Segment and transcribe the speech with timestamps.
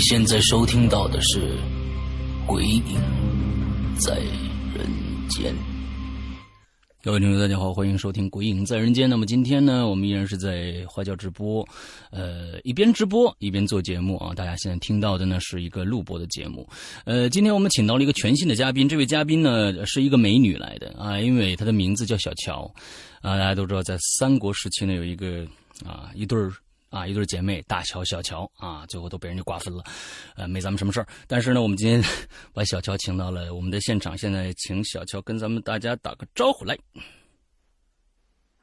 [0.00, 1.40] 现在收听到的是
[2.46, 2.82] 《鬼影
[3.98, 4.16] 在
[4.74, 4.88] 人
[5.28, 5.52] 间》。
[7.02, 9.06] 各位听众，大家好，欢迎收听《鬼影在人间》。
[9.10, 11.62] 那么今天呢，我们依然是在花椒直播，
[12.10, 14.32] 呃，一边直播一边做节目啊。
[14.34, 16.66] 大家现在听到的呢是一个录播的节目。
[17.04, 22.62] 呃，今天我们请到了一个全新的嘉宾，这位嘉宾呢是一个美女来的啊，因为她的名字叫小乔
[23.20, 23.36] 啊。
[23.36, 25.46] 大家都知道，在三国时期呢，有一个
[25.84, 26.50] 啊一对儿。
[26.90, 29.82] 啊，一对姐妹大乔、小乔啊，最后都被人家瓜分了，
[30.36, 31.06] 呃，没咱们什么事儿。
[31.26, 32.02] 但是呢，我们今天
[32.52, 36.76] 把小乔请到了我们的现场，现在请小乔跟咱们大家打个招呼来。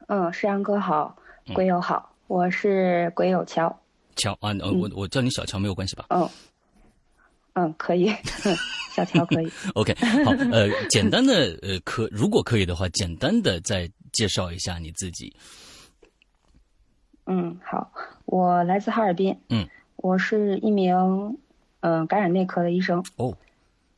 [0.08, 1.16] 嗯，石阳哥好，
[1.54, 3.74] 鬼友好，我是鬼友乔。
[4.16, 6.06] 乔啊，呃，我我叫你小乔没有关系吧？
[6.10, 6.28] 嗯，
[7.54, 8.12] 嗯，可以，
[8.94, 9.50] 小乔可以。
[9.74, 15.34] OK，好，呃，简单的呃，可如果可以的话，简单的再介绍一下你自己。
[17.26, 17.90] 嗯，好，
[18.28, 19.40] 我来自哈尔滨。
[19.48, 20.94] 嗯，我是一名
[21.80, 23.02] 嗯、呃感染内科的医生。
[23.16, 23.34] 哦，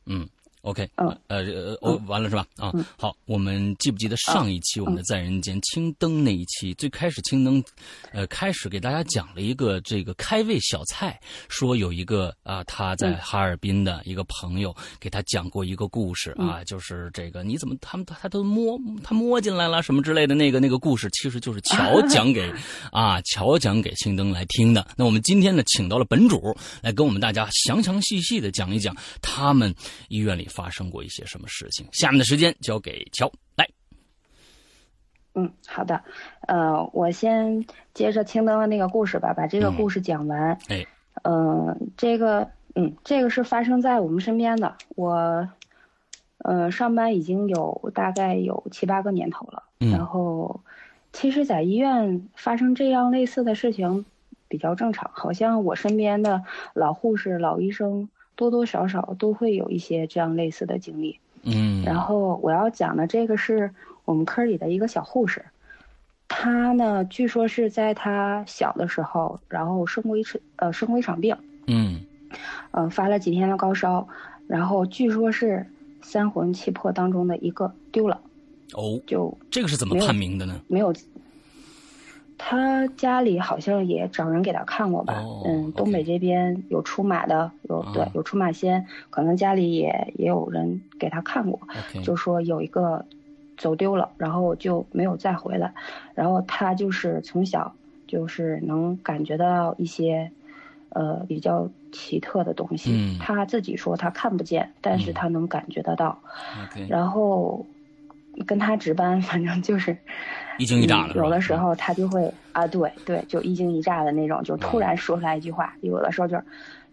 [0.05, 0.29] 嗯
[0.61, 1.17] ，OK，嗯。
[1.27, 2.45] 呃呃哦，完了是吧？
[2.57, 7.63] 啊，好，我们记不记得上一期我们的在人间青灯那一期，最开始青灯，
[8.11, 22.51] 呃，开始给大家讲了一个这个开胃小菜，说有一个啊他在哈尔滨的一个朋友给他讲过一个故事啊，就是这个你怎么他们他都摸他摸进来了什么之类的那个那个故事，其实就是乔 讲给
[22.91, 24.85] 啊乔讲给青灯来听的。
[24.97, 29.73] 那我们今天呢，请到了本主来跟我们大家详详细细的讲一讲他们
[30.09, 31.87] 医院里发生过一些什么事情。
[31.91, 33.67] 下面的时间交给乔来。
[35.33, 36.03] 嗯，好的。
[36.47, 40.51] 呃，我先接着青灯的那个故事吧，把这个嗯故事讲完。
[40.67, 40.85] 哎，
[41.23, 44.75] 嗯、这个，嗯，这个是发生在我们身边的。
[44.89, 45.47] 我，
[46.39, 49.63] 呃，上班已经有大概有七八个年头了。
[49.79, 50.61] 嗯然后，
[51.13, 54.05] 其实，在医院发生这样类似的事情
[54.47, 58.09] 比较正常，好像我身边的老护士、老医生
[58.41, 61.19] 多多少少都会有一些这样类似的经历。
[61.43, 63.69] 嗯，然后我要讲的这个是
[64.03, 65.45] 我们科里的一个小护士，
[66.27, 71.37] 她呢，据说是在她小的时候，然后生过一次呃生过一场病，
[71.67, 72.01] 嗯
[72.71, 74.07] 呃、发了几天的高烧，
[74.47, 75.67] 然后据说是
[76.01, 78.19] 三魂七魄当中的一个丢了，
[78.73, 80.59] 哦，就这个是怎么判明的呢？
[80.67, 80.91] 没有。
[82.51, 87.91] 他家里好像也找人给他看过吧，哦嗯，东北这边有出马的，有、啊。
[87.93, 91.57] 对有出马仙，可能家里也也有人给他看过
[92.03, 93.05] 就说有一个
[93.55, 95.73] 走丢了，然后就没有再回来，
[96.13, 97.73] 然后他就是从小
[98.05, 100.29] 就是能感觉到一些，
[100.89, 102.91] 呃，比较奇特的东西。
[102.91, 103.17] 嗯。
[103.17, 105.13] 他自己说他看不见，但是嗯。
[105.13, 106.19] 他能感觉得到。
[106.89, 107.65] 然后
[108.45, 109.97] 跟他值班，反正就是
[110.61, 115.75] 一惊一乍的嗯有的时候他就会啊，对对，就一惊一乍的那种，就突然说出来一句话。
[115.81, 116.43] 有的时候就是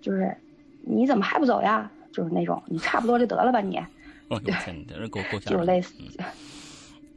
[0.00, 0.34] 就是
[0.80, 1.90] 你怎么还不走呀？
[2.10, 3.76] 就是那种你差不多就得了吧你。
[3.76, 3.84] 哦，
[4.30, 6.24] 我天，这够够吓人的就类似嗯，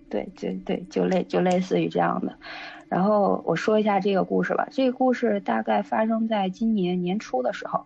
[0.09, 2.33] 对，就对，就类就类似于这样的。
[2.89, 4.67] 然后我说一下这个故事吧。
[4.69, 7.85] 这个故事大概发生在今年年初的时候。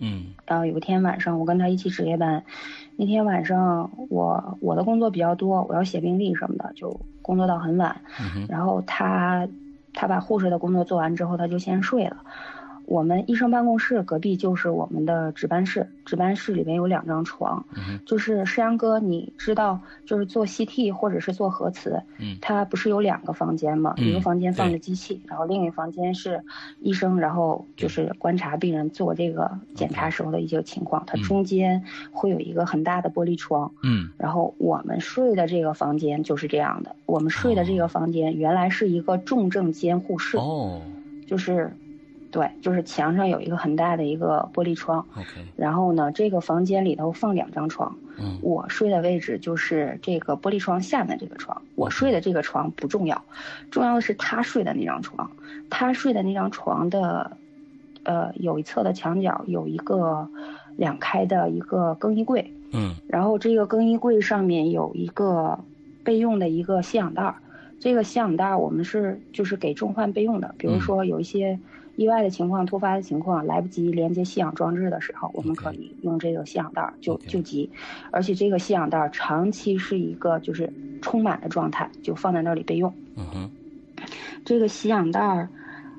[0.00, 2.44] 嗯然后有一天晚上，我跟他一起值夜班。
[2.96, 8.00] 那天晚上我我的工作比较多，我要写病历什么的，就工作到很晚。
[8.18, 9.46] 嗯然后他
[9.92, 12.16] 他把护士的工作做完之后，他就先睡了。
[12.88, 23.92] 我们医生办公室隔壁就是我们的值班室，值班室里面有两张床，嗯就是世阳哥，你知道，就是做 CT 或者是做核磁，嗯它不是有两个房间吗？
[23.98, 26.42] 嗯一个房间放着机器，然后另一个房间是
[26.80, 31.04] 医生，然后就是观察病人做这个检查时候的一些情况。
[31.06, 36.96] 它嗯中间会有一个很大的玻璃窗，嗯然后我们睡的这个房间就是这样的。
[37.04, 40.80] 我们睡的这个房间原来是一个重症监护室，哦
[41.26, 41.70] 就是，
[42.30, 45.06] 对，就是墙上有一个很大的一个玻璃窗。
[45.16, 45.26] ，OK，
[45.56, 51.62] 然后呢，这个房间里头放两张床，嗯我睡的位置就是这个玻璃窗下面这个床。
[51.74, 53.24] 我睡的这个床不重要，
[53.70, 55.30] 重要的是他睡的那张床。
[55.70, 57.36] 他睡的那张床的，
[58.04, 60.28] 呃有一侧的墙角有一个
[60.76, 65.58] 两开的一个更衣柜，嗯然后这个更衣柜上面有一个
[66.04, 67.36] 备用的一个吸氧袋儿，
[67.80, 71.58] 这个吸氧袋儿我们是就是给重患备用的，比如嗯说有一些
[71.98, 77.68] 意外的情况、突发的情况，来不及连接吸氧装置的时候，我们可以用这个吸氧袋儿救救急，
[78.12, 80.72] 而且这个吸氧袋儿长期是一个就是
[81.02, 82.94] 充满的状态，就放在那里备用。
[83.16, 83.50] 嗯哼
[84.44, 85.48] 这个吸氧袋儿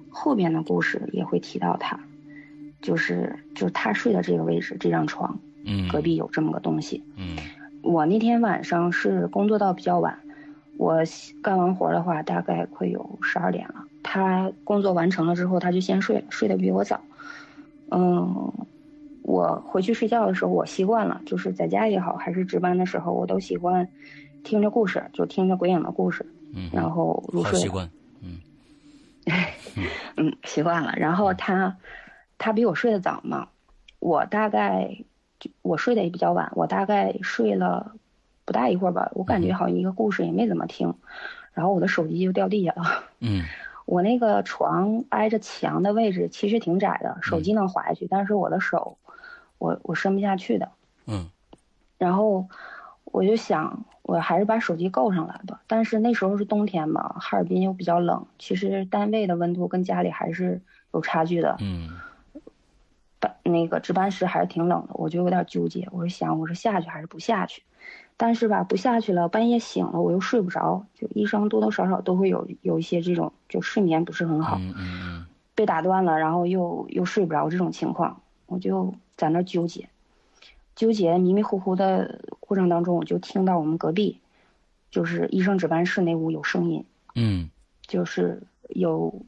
[0.10, 2.00] 后边的故事也会提到它，
[2.81, 7.04] 就是就是他睡的这个位置这张床嗯隔壁有这么个东西。
[7.18, 7.36] 嗯
[7.84, 10.18] 我那天晚上是工作到比较晚，
[10.78, 11.04] 我
[11.44, 13.84] 干完活的话大概快有十二点了。
[14.04, 17.01] 他工作完成了之后，他就先睡了，睡得比我早。
[17.92, 18.54] 嗯，
[19.22, 23.90] 我回去睡觉的时候，我习惯了，就是在家也好，还是值班的时候，我都喜欢
[24.44, 27.54] 听着故事，就听着鬼影的故事，嗯，然后入睡。
[27.54, 27.90] 好习惯，
[28.22, 28.40] 嗯
[30.18, 30.94] 嗯，习惯了。
[30.98, 31.78] 然后他，
[32.38, 33.50] 他比我睡得早嘛，
[34.00, 35.04] 我大概
[35.40, 37.96] 就我睡得也比较晚，我大概睡了
[38.46, 40.94] 不大一会儿吧，我感觉好像一个故事也没怎么听，
[41.54, 43.04] 然后我的手机就掉地下了。
[43.19, 43.44] 嗯
[43.89, 49.00] 我那个床挨着墙的位置其实挺窄的，手机能滑下去，但是我的手，
[49.57, 50.69] 我我伸不下去的。
[51.07, 51.27] 嗯
[51.97, 52.47] 然后
[53.06, 55.63] 我就想，我还是把手机够上来吧。
[55.65, 60.62] 但是那时候是冬天嘛，哈尔滨又比较冷，其实单位的温度跟家里还是
[60.94, 61.57] 有差距的。
[61.59, 61.89] 嗯
[63.19, 65.88] 班那个值班室还是挺冷的，我就有点纠结。
[65.91, 67.63] 我是想，我是下去还是不下去？
[68.21, 70.86] 但是吧，不下去了，半夜醒了，我又睡不着。
[70.94, 75.25] 就医生多多少少都会有有一些这种，就睡眠不是很好，嗯嗯
[75.56, 79.88] 被打断了，然后又又睡不着这种情况，我就在那儿纠结，
[80.75, 84.19] 纠结迷迷糊糊的过程当中，我就听到我们隔壁，
[84.92, 86.83] 就是医生值班室那屋有声音，
[87.15, 87.50] 嗯
[87.88, 89.22] 就是有，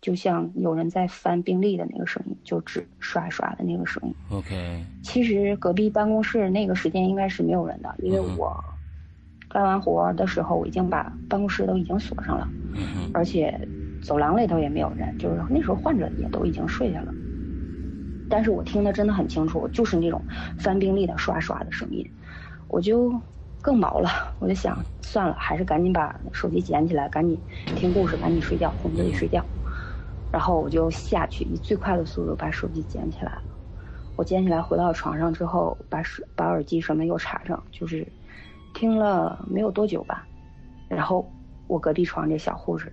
[0.00, 4.14] 就像有人在翻病历的那个声音，就纸刷一刷的那个声音。
[4.30, 8.62] ，OK，其实隔壁办公室那个时间应该是没有人的，因为我
[9.48, 13.68] 干完活的时候，我已经把办公室都已经锁上了，嗯而且
[14.00, 17.14] 走廊里头也没有人，就是那时候患者也都已经睡下了。
[18.28, 20.24] 但是我听得真的很清楚，就是那种
[20.56, 22.10] 翻病历的刷刷的声音，
[22.68, 23.22] 我就
[23.62, 27.42] 更毛了，我就想算了，还是赶紧把手机捡起来，赶紧
[27.74, 29.46] 听故事，赶紧睡觉，哄自己睡觉。
[30.32, 33.42] 然后我就下去，以最快的速度把手机捡起来了。
[34.16, 38.06] 我捡起来回到床上之后，把手把耳机什么又插上，就是
[38.74, 40.26] 听了没有多久吧。
[40.88, 41.30] 然后
[41.66, 42.92] 我隔壁床这小护士，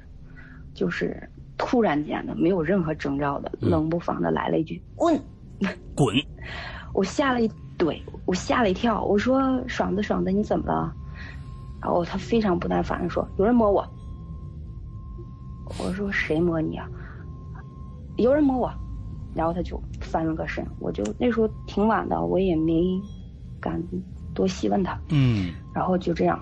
[0.74, 5.18] 就是突然间的，没有任何征兆的，嗯冷不防的来了一句“滚”，
[5.96, 6.16] 滚，
[6.94, 10.94] 我吓了一对，我吓了一跳，我说：“爽子，爽子，你怎么了？”
[11.82, 13.86] 然后他非常不耐烦的说：“有人摸我。”
[15.80, 16.88] 我说：“谁摸你啊？”
[18.18, 18.72] 有人摸我，
[19.34, 23.02] 然后他就翻了个身，我就那时候挺晚的，我也没
[23.60, 23.82] 敢
[24.34, 26.40] 多细问他，嗯然后就这样，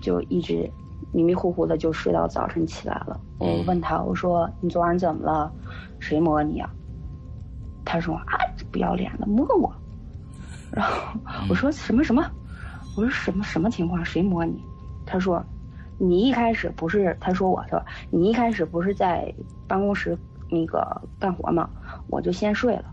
[0.00, 0.70] 就一直
[1.12, 3.20] 迷迷糊糊的就睡到早晨起来了。
[3.38, 5.52] 我问他，我说你昨晚怎么了？
[5.98, 6.70] 谁摸你啊？
[7.84, 8.38] 他说啊，
[8.70, 9.72] 不要脸的摸我。
[10.72, 11.18] 然后
[11.48, 12.24] 我说什么什么？
[12.96, 14.04] 我说什么什么情况？
[14.04, 14.62] 谁摸你？
[15.04, 15.44] 他说
[15.98, 17.16] 你一开始不是？
[17.20, 19.34] 他说我说你一开始不是在
[19.66, 20.16] 办公室
[20.50, 21.68] 那个干活嘛？
[22.08, 22.84] 我就先睡了，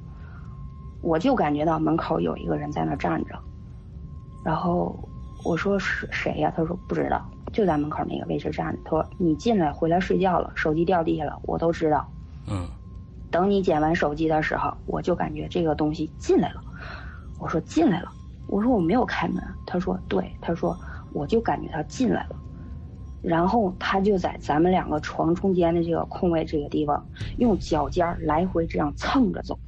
[1.02, 3.36] 我就感觉到门口有一个人在那站着。
[4.44, 4.98] 然后
[5.44, 8.80] 我说是谁呀、他说不知道，就在门口那个位置站着。
[8.84, 12.08] 他说你进来回来睡觉了，手机掉地下了，我都知道。
[12.50, 12.68] 嗯
[13.30, 16.62] 等你捡完手机的时候，我就感觉这个东西进来了。
[17.40, 18.10] 我说进来了，
[18.48, 19.44] 我说我没有开门。
[19.66, 20.76] 他说对，他说
[21.12, 22.36] 我就感觉他进来了。
[23.28, 27.06] 然后他就在咱们两个床中间的这个空位这个地方，
[27.38, 29.60] 用脚尖儿来回这样蹭着走。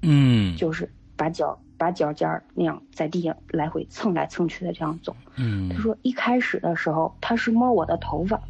[0.00, 5.14] 嗯就是把脚把脚尖儿那样在地上来回蹭来蹭去的这样走。
[5.36, 8.40] 嗯他说一开始的时候他是摸我的头发，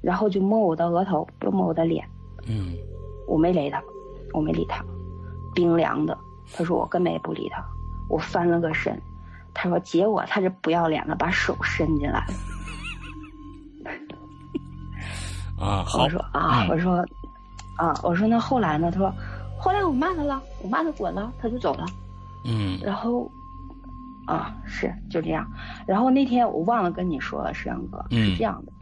[0.00, 2.06] 然后就摸我的额头，又摸我的脸，
[2.46, 2.72] 嗯
[3.28, 3.82] 我没理他，
[4.32, 4.82] 我没理他，
[5.54, 6.16] 冰凉的。
[6.52, 7.62] 他说我根本也不理他，
[8.08, 8.98] 我翻了个身。
[9.52, 12.34] 他说结果他这不要脸的把手伸进来了。
[15.60, 16.04] 啊，好。
[16.04, 16.68] 我说啊，嗯。
[16.68, 17.06] 我说
[17.76, 18.90] 啊，我说那后来呢？
[18.90, 19.12] 他说
[19.58, 21.86] 后来我骂他了，我骂他滚了，他就走了。
[22.44, 22.78] 嗯。
[22.82, 23.30] 然后，
[24.26, 25.46] 啊，是就这样。
[25.86, 28.30] 然后那天我忘了跟你说了，石阳哥嗯。
[28.30, 28.72] 是这样的，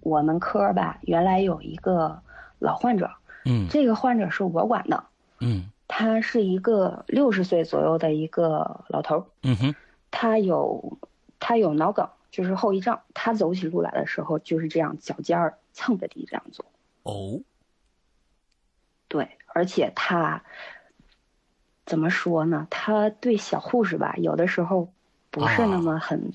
[0.00, 2.20] 我们科儿吧原来有一个
[2.58, 3.10] 老患者，
[3.44, 3.68] 嗯。
[3.70, 5.04] 这个患者是我管的，
[5.40, 5.70] 嗯。
[5.92, 9.74] 他是一个六十岁左右的一个老头，嗯哼。
[10.12, 10.98] 他有
[11.38, 12.98] 他有脑梗，就是后遗症。
[13.14, 16.66] 他走起路来的时候就是这样，脚尖儿蹭着地这样做。
[17.02, 17.40] 哦
[19.08, 20.42] 对，而且他
[21.84, 22.66] 怎么说呢？
[22.70, 24.92] 他对小护士吧，有的时候
[25.30, 26.32] 不是那么很。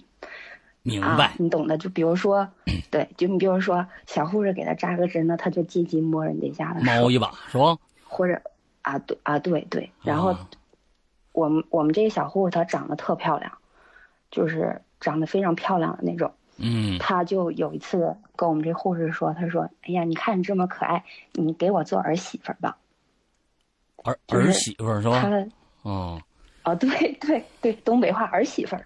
[0.87, 1.79] 明白，你懂的。
[1.79, 2.47] 就比如说，
[2.91, 7.75] 对，就你比如说，小护士给他扎个针呢，他就借机摸人家家的猫一把是吧？
[8.03, 8.39] 或者
[8.83, 9.91] 啊，对啊，对对。
[10.03, 10.37] 然后
[11.31, 13.57] 我们我们这个小护士她长得特漂亮，
[14.29, 16.33] 就是长得非常漂亮的那种。
[16.57, 16.97] 嗯。
[16.99, 22.77] 他就有一次跟我们这护士说：“他说，哎呀，你看你这么可爱，你给我做儿媳妇吧。”
[24.03, 25.21] 儿儿媳妇是吧？
[25.21, 25.47] 他
[25.81, 26.21] 哦。
[26.63, 28.85] 哦，对对对，东北话儿媳妇儿，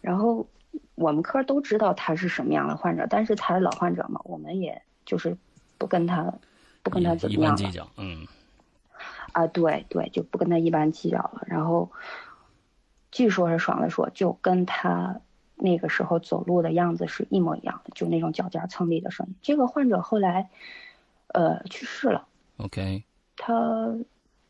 [0.00, 0.46] 然后。
[0.94, 5.36] 我们科都知道他是什么样的患者，但是他是老患者嘛，我们也就是
[5.76, 6.32] 不跟他
[6.82, 8.26] 不跟他怎么样计较，嗯，
[9.32, 11.42] 啊，对对，就不跟他一般计较了。
[11.46, 11.90] 然后
[13.10, 15.20] 据说是爽的说，就跟他
[15.62, 19.34] 那个时候走路的样子是一模一样的，就那种脚尖蹭地的声音。
[19.42, 20.50] 这个患者后来
[21.28, 22.26] 呃去世了。
[22.56, 23.04] OK，
[23.36, 23.94] 他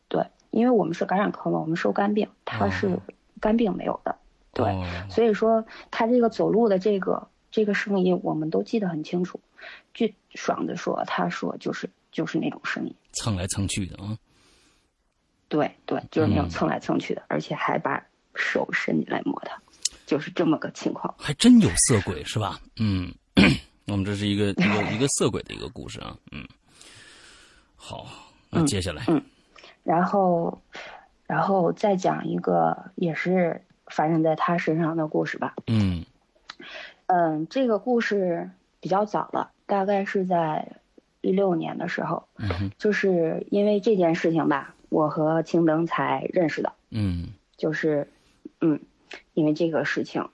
[0.09, 2.99] 对，因为我们是感染科嘛，我们收肝病，他是
[3.41, 4.17] 肝病没有的。
[4.55, 4.67] 对，
[5.11, 9.41] 所以说他这个走路的这个这个声音，我们都记得很清楚。
[9.95, 14.19] 据爽的说，他说就是就是那种声音，蹭来蹭去的啊。
[15.49, 19.61] 对对，就是那种蹭来蹭去的，而且还把手伸进来摸他，
[20.07, 21.15] 就是这么个情况。
[21.19, 22.61] 还真有色鬼是吧？
[22.77, 23.13] 嗯，
[23.87, 26.17] 我们这是一个一个一个色鬼的一个故事啊。
[26.31, 26.47] 嗯，
[27.77, 28.07] 好，
[28.51, 29.23] 那接下来，嗯，
[29.83, 30.63] 然后
[31.27, 33.61] 然后再讲一个也是。
[33.89, 35.55] 发生在他身上的故事吧。
[35.67, 36.03] 嗯，
[37.09, 38.49] 嗯，这个故事
[38.81, 40.67] 比较早了，大概是在
[41.21, 42.27] 一六年的时候。
[42.39, 46.73] 嗯，就是因为这件事情吧，我和青灯才认识的。
[46.89, 48.11] 嗯，就是，
[48.63, 48.81] 嗯，
[49.35, 50.29] 因为这个事情，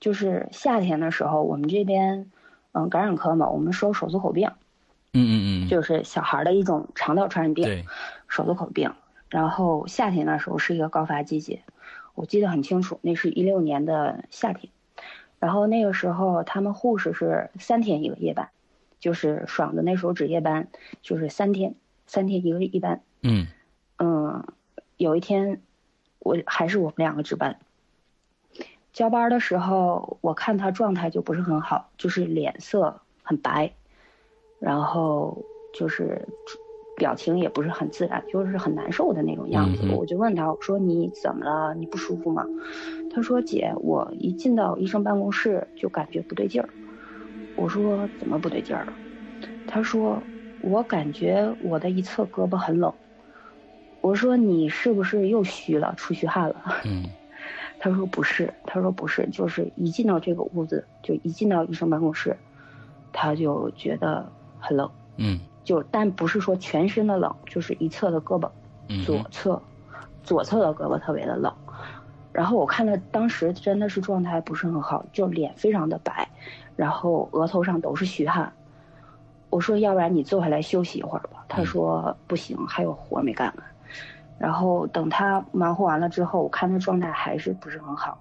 [0.00, 2.30] 就是夏天的时候，我们这边，
[2.72, 4.50] 嗯，感染科嘛，我们收手足口病。
[5.12, 5.68] 嗯嗯嗯。
[5.68, 7.64] 就是小孩的一种肠道传染病。
[7.64, 7.84] 对。
[8.28, 8.92] 手足口病，
[9.30, 11.62] 然后夏天的时候是一个高发季节。
[12.14, 14.70] 我记得很清楚，那是一六年的夏天，
[15.38, 18.50] 然后那个时候他们护士是三天一个夜班，
[19.00, 20.68] 就是爽的那时候值夜班，
[21.00, 21.74] 就是三天
[22.06, 23.00] 三天一个一班。
[23.22, 23.46] 嗯
[23.96, 24.44] 嗯，
[24.98, 25.62] 有一天
[26.18, 27.58] 我还是我们两个值班，
[28.98, 33.72] 交班的时候我看他状态就不是很好，就是脸色很白，
[34.58, 36.26] 然后就是。
[36.96, 39.86] 表情也不是很自然，就是很难受的那种样子。
[39.96, 41.72] 我就问他，我说你怎么了？
[41.74, 42.44] 你不舒服吗？
[43.08, 46.68] 他说姐，我一进到医生办公室就感觉不对劲儿。
[47.54, 48.94] 我说怎么不对劲儿了？
[49.64, 50.20] 他说
[50.58, 52.92] 我感觉我的一侧胳膊很冷。
[54.00, 56.64] 我说你是不是又虚了，出虚汗了？
[56.84, 57.04] 嗯。
[57.78, 62.36] 他说不是，他说不是，就是一进到这个屋子，就一进到医生办公室，
[63.12, 64.90] 他就觉得很冷。
[65.16, 65.40] 嗯。
[65.64, 68.48] 就但不是说全身的冷，就是一侧的胳膊，
[69.04, 69.60] 左侧，
[70.22, 71.52] 左侧的胳膊特别的冷。
[72.32, 76.26] 然后我看他当时真的是状态不是很好，就脸非常的白，
[76.74, 78.50] 然后额头上都是虚汗。
[79.50, 81.44] 我说要不然你坐下来休息一会儿吧。
[81.48, 83.66] 他说不行，还有活没干完。
[84.38, 88.18] 然后等他忙活完了之后，我看他状态还是不是很好。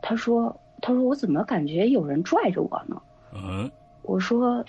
[0.00, 3.00] 他说他说我怎么感觉有人拽着我呢？
[3.34, 3.70] 嗯，
[4.02, 4.64] 我说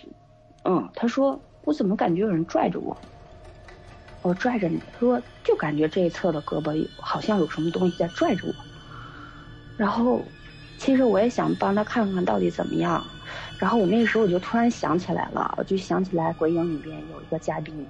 [0.63, 1.39] 嗯，他说。
[1.65, 2.97] 我怎么感觉有人拽着我？
[4.21, 8.53] 我拽着你，他说就感觉这一侧的胳膊好像有什么东西在拽着我。
[9.77, 10.19] 然后，
[10.77, 13.01] 其实我也想帮他看看到底怎么样。
[13.57, 17.87] 然后我那个时候我就突然想起来了，我就想起来鬼影里边有一个嘉宾，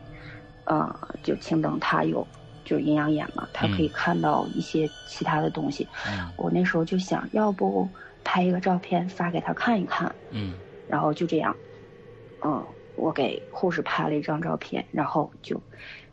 [0.66, 2.28] 呃，就青灯他有
[2.64, 5.88] 就是阴阳眼嘛，他可以看到一些其他的东西。
[6.38, 7.88] 我那时候就想要不
[8.24, 10.14] 拍一个照片发给他看一看。
[10.32, 10.54] 嗯。
[10.90, 11.56] 然后就这样，
[12.44, 12.64] 嗯。
[12.96, 15.60] 我给护士拍了一张照片，然后就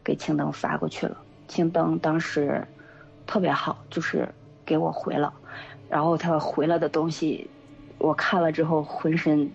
[0.02, 1.14] 给青灯发过去了。
[1.46, 2.66] 青灯当时
[3.26, 4.26] 特别好，就是
[4.64, 5.30] 给我回了。
[5.90, 7.46] 然后他回了的东西，
[7.98, 9.46] 我看了之后浑身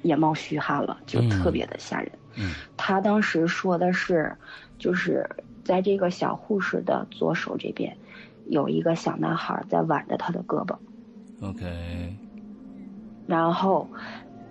[0.00, 2.10] 也冒虚汗了，就特别的吓人。
[2.36, 4.34] 嗯他当时说的是，
[4.78, 5.28] 就是
[5.64, 7.96] 在这个小护士的左手这边
[8.46, 10.76] 有一个小男孩在挽着他的胳膊。
[11.42, 12.16] OK。
[13.26, 13.88] 然后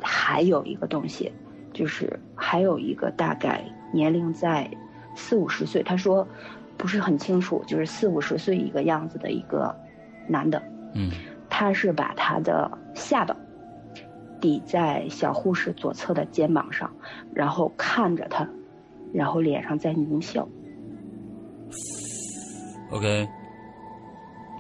[0.01, 1.31] 还有一个东西。
[1.73, 3.63] 就是还有一个大概
[3.93, 4.69] 年龄在
[5.15, 6.27] 四五十岁，他说
[6.75, 9.73] 不是很清楚，就是四五十岁一个样子的一个
[10.27, 10.61] 男的，
[10.93, 11.09] 嗯，
[11.49, 13.33] 他是把他的下巴
[14.41, 16.91] 抵在小护士左侧的肩膀上，
[17.33, 18.45] 然后看着他，
[19.13, 20.45] 然后脸上在狞笑。
[22.91, 23.27] OK，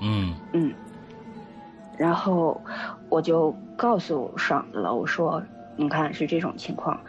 [0.01, 0.73] 嗯嗯，
[1.97, 2.59] 然后
[3.09, 5.41] 我就告诉爽子了，我说。
[5.77, 6.99] 你看是这种情况，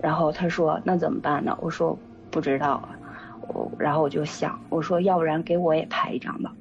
[0.00, 1.56] 然后他说那怎么办呢？
[1.62, 1.96] 我说
[2.32, 2.88] 不知道啊，
[3.78, 6.52] 然后我就想，我说要不然给我也拍一张吧，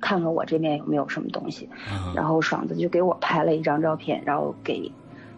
[0.00, 1.70] 看看我这边有没有什么东西。
[2.14, 4.90] 然后爽子就给我拍了一张照片，然后给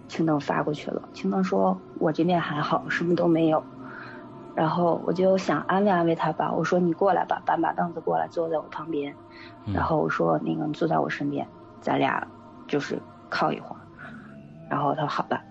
[0.09, 1.09] 青灯发过去了。
[1.12, 3.62] 青灯说我这边还好，什么都没有。
[4.54, 9.14] 然后我就想安慰安慰他吧，我说你过来吧，搬把凳子过来坐在我旁边。
[9.73, 11.47] 然后我说那个你坐在我身边，
[11.80, 12.26] 咱俩
[12.66, 13.80] 就是靠一会儿。
[14.68, 15.42] 然后他说好吧。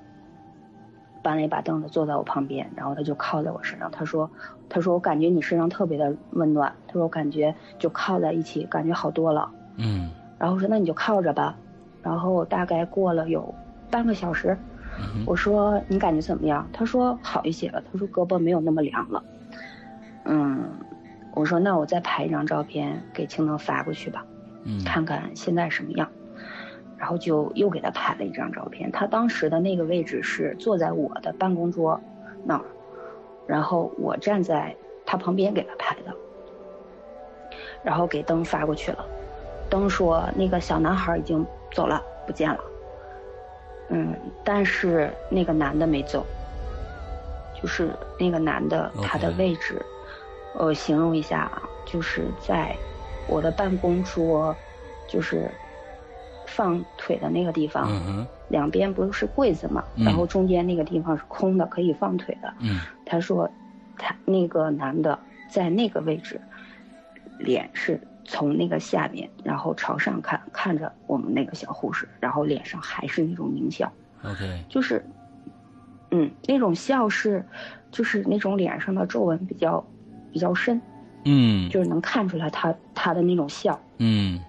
[1.24, 3.92] 搬了一把凳子坐在我旁边，然后他就靠在我身上。
[3.92, 4.28] 他说
[4.68, 6.74] ：“他说我感觉你身上特别的温暖。
[6.88, 10.10] 他说我感觉就靠在一起，感觉好多了。”嗯。
[10.40, 11.56] 然后我说：“那你就靠着吧。”
[12.02, 13.54] 然后大概过了有
[13.92, 14.58] 半个小时，
[15.26, 19.24] 我说：“你感觉怎么样？”他说：“好一些了。”他说：“胳膊没有那么凉了。”
[20.26, 20.70] 嗯，
[21.34, 24.26] 我说：“那我再拍一张照片给青灯发过去吧，
[24.86, 26.08] 看看现在什么样。”
[26.98, 32.00] 然后就又给他拍了一张照片，他当时的那个位置是坐在我的办公桌
[32.44, 32.62] 那儿，
[33.48, 36.14] 然后我站在他旁边给他拍的，
[37.84, 39.04] 然后给灯发过去了，
[39.68, 41.44] 灯说那个小男孩已经
[41.74, 42.60] 走了，不见了，
[43.92, 46.26] 嗯，但是那个男的没走，
[47.62, 49.86] 就是那个男的他的位置，
[50.58, 52.76] 我形容一下啊，就是在
[53.28, 54.56] 我的办公桌，
[55.08, 55.52] 就是。
[56.48, 62.54] 放腿的那个地方，两边不是柜子嘛，然后中间那个地方是空的，可以放腿的。
[63.06, 63.50] 他说，
[63.98, 65.18] 他那个男的
[65.50, 66.42] 在那个位置，
[67.40, 73.92] 脸是从那个下面，然后朝上看，看着我们那个小护士，然后脸上还是那种狞笑。
[74.24, 75.06] OK，就是，
[76.12, 77.46] 嗯，那种笑是，
[77.92, 79.86] 就是那种脸上的皱纹比较
[80.32, 80.82] 比较深。
[81.26, 83.80] 嗯，就是能看出来他他的那种笑。
[83.98, 84.40] 嗯，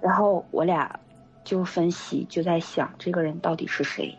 [0.00, 0.98] 然后我俩。
[1.44, 4.14] 就分析，就在想这个人到底是谁。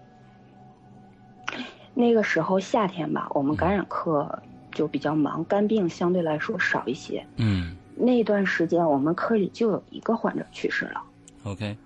[1.93, 7.23] 那个时候夏天吧，我们感染科就比较忙，肝病相对来说少一些。
[7.35, 7.77] 嗯。
[7.99, 11.03] 那段时间我们科里就有一个患者去世了。
[11.43, 11.77] OK。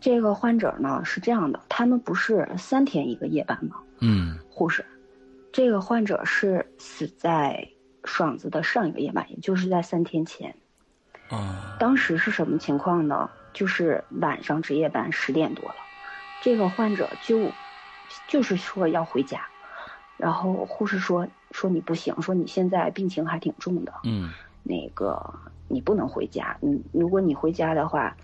[0.00, 3.76] 这个患者呢是这样的，他们不是三天一个夜班吗？
[4.00, 4.38] 嗯。
[4.50, 4.84] 护士，
[5.52, 7.68] 这个患者是死在
[8.04, 10.54] 爽子的上一个夜班，也就是在三天前。
[11.30, 11.76] 啊。
[11.78, 13.30] 当时是什么情况呢？
[13.52, 15.76] 就是晚上值夜班十点多了，
[16.40, 17.52] 这个患者就，
[18.26, 19.46] 就是说要回家，
[20.16, 24.30] 然后护士说说你不行，说你现在病情还挺重的，嗯，
[24.62, 25.22] 那个
[25.68, 28.16] 你不能回家，你如果你回家的话，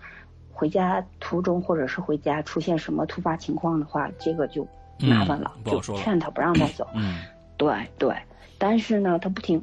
[0.53, 4.67] 回家途中或者是回家出现什么突发情况的话，这个就
[5.01, 6.67] 麻烦了，就劝他不让他。
[6.69, 7.23] 走，嗯，
[7.57, 8.17] 对对，
[8.59, 9.63] 但是呢他不听，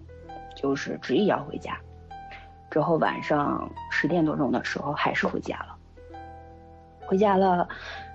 [0.56, 1.78] 就是执意要回家。
[2.72, 5.76] 之后晚上十点多钟的时候还是回家了，
[7.06, 7.68] 回家了，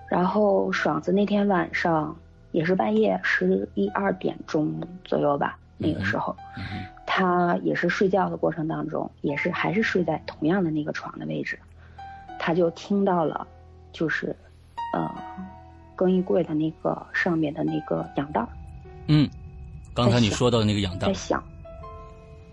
[0.07, 2.15] 然后爽子那天晚上
[2.53, 6.37] 也是半夜十一二点钟左右吧，那个时候，
[7.21, 11.59] 他也是睡觉的过程当中，也是还是睡在同样的那个床的位置，
[12.39, 13.47] 他就听到了，
[13.93, 14.35] 就是，
[14.95, 15.15] 呃，
[15.95, 18.43] 更衣柜的那个上面的那个氧袋
[19.09, 19.29] 嗯，
[19.93, 21.45] 刚才你说到的那个氧袋在响，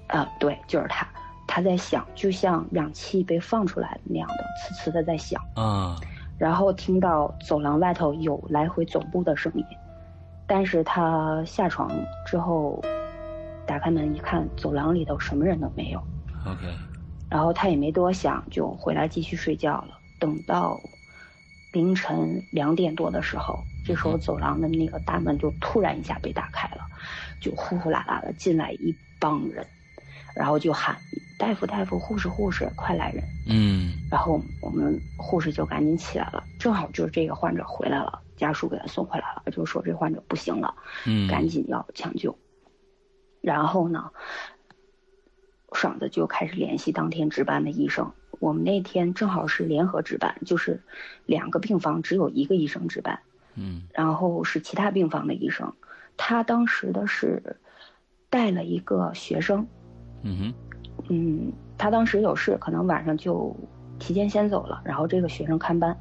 [0.07, 1.07] 啊，对，就是他。
[1.49, 5.95] 他在响，就像氧气被放出来那样的，呲呲的在响啊。
[6.37, 9.65] 然后听到走廊外头有来回走步的声音，
[10.45, 11.89] 但是他下床
[12.25, 12.83] 之后，
[13.67, 15.99] 打开门一看，走廊里头什么人都没有。
[16.45, 16.65] OK。
[17.29, 19.99] 然后他也没多想，就回来继续睡觉了。
[20.19, 20.79] 等到
[21.73, 26.81] 凌晨两点多的时候，这时候走廊的那个大门就突然一下被打开了，
[27.41, 29.65] 就呼呼啦啦的进来一帮人，
[30.35, 30.97] 然后就喊。
[31.37, 33.23] 大夫，大夫，护士，护士，快来人！
[33.47, 40.73] 嗯，然后我们护士就赶紧起来了，正好就是这个患者回来了，家属给他送回来了，就说这患者不行了，
[41.05, 42.35] 嗯，赶紧要抢救。
[43.47, 44.11] 然后呢，
[45.71, 48.11] 爽子就开始联系当天值班的医生。
[48.39, 50.81] 我们那天正好是联合值班，就是
[51.25, 53.21] 两个病房只有一个医生值班，
[53.55, 55.71] 嗯，然后是其他病房的医生，
[56.17, 57.55] 他当时的是
[58.29, 59.65] 带了一个学生，
[60.23, 60.53] 嗯哼。
[61.09, 63.55] 嗯，他当时有事，可能晚上就
[63.97, 64.81] 提前先走了。
[64.83, 65.97] 然后这个学生看班，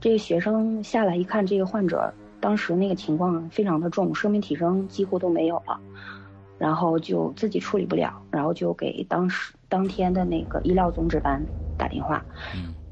[0.00, 5.78] 这个学生下来一看，这个患者当时那个情况非常的重，生命体征几乎都没有了，
[6.58, 12.24] 然后就自己处理不了，然后就给当时当天的那个医疗总值班打电话。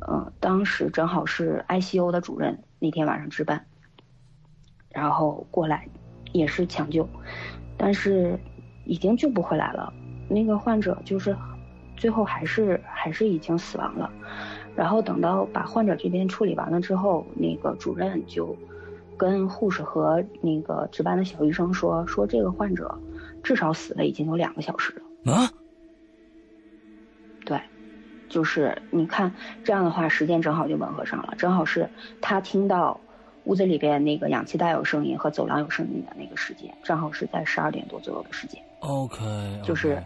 [0.09, 3.67] 嗯，当时正好是 ICU 的主任那天晚上值班，
[4.91, 5.89] 然后过来
[6.33, 7.09] 也是抢救，
[7.77, 8.39] 但是
[8.85, 9.93] 已经救不回来了。
[10.29, 11.37] 那个患者就是，
[11.97, 14.09] 最后还是还是已经死亡了，
[14.77, 18.57] 然后等到把患者这边处理完了之后，那个主任就
[19.17, 22.97] 跟护士和那个值班的小医生说，说这个患者
[23.47, 24.93] 至少死了已经有两个小时
[25.25, 25.33] 了。
[25.33, 25.49] 啊？
[27.45, 27.61] 对，
[28.29, 29.33] 就是你看
[29.63, 31.89] 这样的话，时间正好就吻合上了，正好是
[32.21, 33.01] 他听到
[33.45, 38.61] 屋子里边那个氧气袋有声音和走廊有声音的那个时间，正好是在十二点多左右的时间。
[38.81, 40.03] OK，就是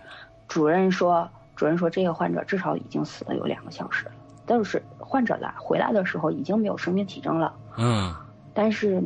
[0.46, 1.26] 主任说，
[1.56, 4.12] 主任说这个患者至少已经死了有两个小时了，
[4.44, 7.54] 但是患者来回来的时候已经没有生命体征了。
[7.78, 8.14] 嗯
[8.52, 9.02] 但是，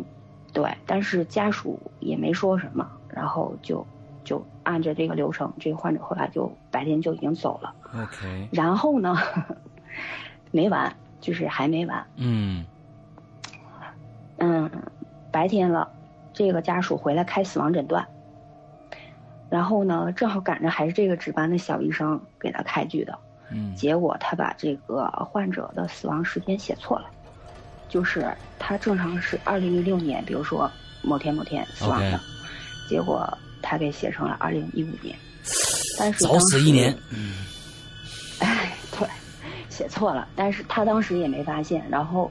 [0.52, 3.86] 对，但是家属也没说什么，然后就
[4.24, 7.74] 就按着这个流程，这个患者后来就白天就已经走了。
[7.94, 9.16] OK，然后呢，
[10.50, 12.04] 没完，就是还没完。
[12.16, 12.64] 嗯。
[14.38, 14.68] 嗯，
[15.30, 15.88] 白天了，
[16.32, 18.04] 这个家属回来开死亡诊断，
[19.48, 23.16] 然后呢，正好赶着还是这个值班的小医生给他开具的，
[23.50, 23.74] 嗯。
[23.76, 27.06] 结果他把这个患者的死亡时间写错了，
[27.88, 30.68] 就是他正常是二零一六年，比如说
[31.02, 32.20] 某天某天死亡的
[32.88, 33.26] 结果
[33.64, 35.16] 他给写成了二零一五年，
[35.98, 37.34] 但是早死一年当时。
[38.40, 39.08] 哎， 对，
[39.70, 42.30] 写错了，但是他当时也没发现，然后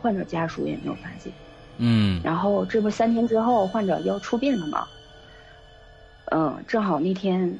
[0.00, 1.32] 患者家属也没有发现。
[1.78, 4.86] 嗯然后这不三天之后患者要出殡了吗？
[6.32, 7.58] 嗯，正好那天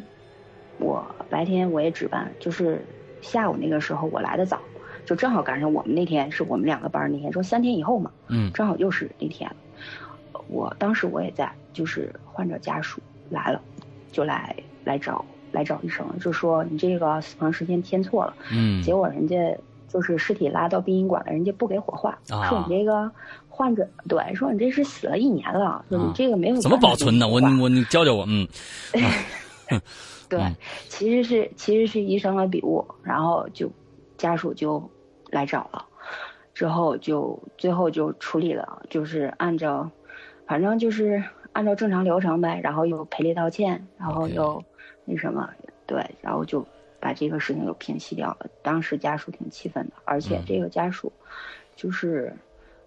[0.79, 2.85] 我白天我也值班，就是
[3.21, 4.61] 下午那个时候我来的早，
[5.07, 9.51] 就正好赶上我们那天是我们两个班那天，说三天以后嘛，嗯正好又是那天。
[10.49, 13.61] 我当时我也在，就是患者家属来了，
[14.11, 14.55] 就来
[14.85, 18.35] 来找来找医生，就说你这个死亡时间填错了。
[18.51, 19.37] 嗯，结果人家
[19.89, 23.11] 就是尸体拉到殡仪馆了，人家不给火化，啊说你这个
[23.49, 27.29] 患者对，说你这是死了一年了，说你这个没有啊怎么保存呢？
[27.29, 28.49] 我我你教教我，嗯
[30.29, 30.57] 对，嗯
[30.89, 33.71] 其实是其实是医生的笔误，然后就
[34.17, 34.91] 家属就
[35.31, 35.85] 来找了，
[36.55, 39.91] 之后就最后就处理了，就是按照，
[40.47, 44.63] 反正就是按照正常流程呗，然后又赔礼道歉，然后又
[45.05, 45.49] 那什么，
[45.87, 46.67] 对，然后就
[47.01, 48.47] 把这个事情又平息掉了。
[48.63, 51.13] 当时家属挺气愤的，而且嗯这个家属
[51.77, 52.35] 就是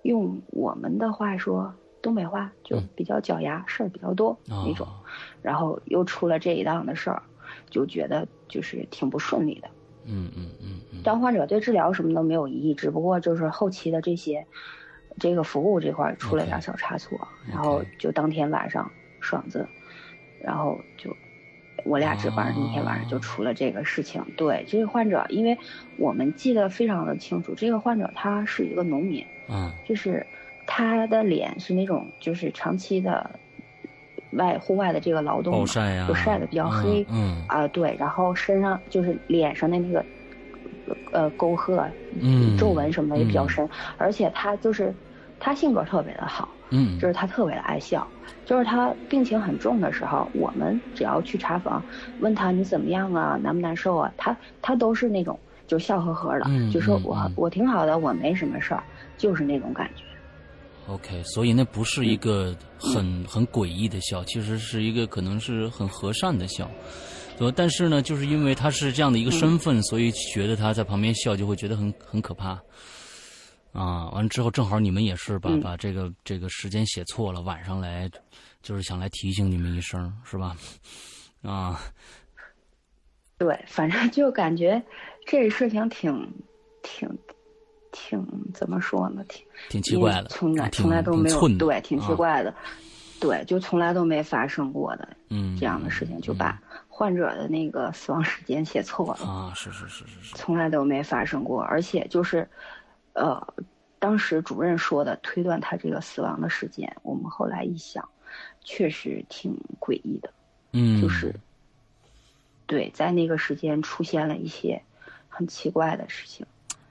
[0.03, 1.73] 用我们的话说。
[2.01, 4.93] 东北话就嗯比较脚牙，事儿比较多那种，哦
[5.41, 7.23] 然后又出了这一档的事儿，
[7.71, 9.67] 就觉得就是挺不顺利的。
[10.05, 14.45] 嗯嗯嗯嗯当患者对治疗什么都没有异议，只不过就是后期的这些
[15.19, 19.67] 这个服务这块儿出了点小差错然后就当天晚上爽子，
[20.37, 21.15] 然后就
[21.83, 24.25] 我俩值班那天晚上就出了这个事情。
[24.35, 25.57] 对这个患者，因为
[25.95, 30.27] 我们记得非常的清楚，这个患者他是一个农民，嗯就是
[30.65, 33.39] 他的脸是那种就是长期的
[34.31, 40.05] 外户外的这个劳动，暴晒呀，就晒的比较黑嗯啊，对，然后身上就是脸上的那个
[41.11, 41.77] 呃沟壑、
[42.21, 44.95] 嗯皱纹什么的也比较深，而且他就是
[45.39, 48.07] 他性格特别的好，嗯就是他特别的爱笑，
[48.45, 51.83] 就是他病情很重的时候，我们只要去查房，
[52.19, 58.83] 问他你怎么样啊，难不难受啊，他他都是那种就笑呵呵的，嗯就说我我挺好的，我没什么事儿，
[59.17, 60.03] 就是那种感觉。
[60.87, 66.69] OK，所以那不是一个很嗯很诡异的笑，其实是一个可能是很和善的笑。
[67.39, 72.57] 呃，但是呢，就是因为他是这样的一个身份，所以觉得他在旁边笑就会觉得很很可怕。
[73.75, 75.59] 啊，完了之后正好你们也是把、嗯。
[75.61, 78.09] 把这个这个时间写错了，晚上来
[78.61, 80.55] 就是想来提醒你们一声，是吧？
[81.43, 81.79] 啊，
[83.37, 84.81] 对，反正就感觉
[85.27, 86.33] 这事情挺
[86.81, 87.07] 挺
[87.91, 92.53] 挺怎么说呢，挺挺奇怪的，从来挺从来都没有对，挺奇啊怪的，
[93.19, 102.47] 对，就从来都没发生过的嗯这样的事情，就把患者的那个死亡时间写错了，啊，是是是是是，从来都没发生过，而且就是，
[103.15, 103.53] 呃，
[103.97, 108.07] 当时主任说的推断他这个死亡的时间，我们后来一想，
[108.63, 110.31] 确实挺诡异的。
[110.73, 111.33] 嗯，就是
[112.67, 114.81] 对，在那个时间出现了一些
[115.29, 116.45] 很奇怪的事情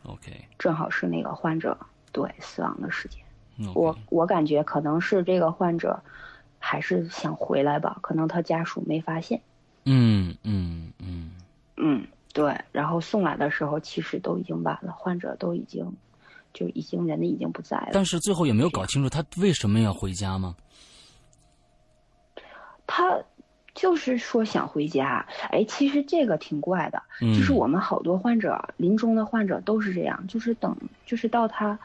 [0.04, 1.76] ，OK，正好是那个患者
[2.10, 3.20] 对死亡的时间。
[3.56, 6.02] 嗯我我感觉可能是这个患者
[6.58, 9.40] 还是想回来吧，可能他家属没发现。
[9.84, 11.30] 嗯嗯嗯
[11.76, 12.58] 嗯，对。
[12.72, 15.94] 然后送来的时候，其实都已经晚了，患者都已经
[16.54, 17.90] 就已经人已经不在了。
[17.92, 20.54] 但是最后也没有搞清楚他为什么要回家吗？
[22.86, 23.18] 他
[23.74, 27.34] 就是说想回家，哎，其实这个挺怪的，嗯。
[27.34, 31.76] 就是我们好多患者临终的患者都是这样，就是等就是到他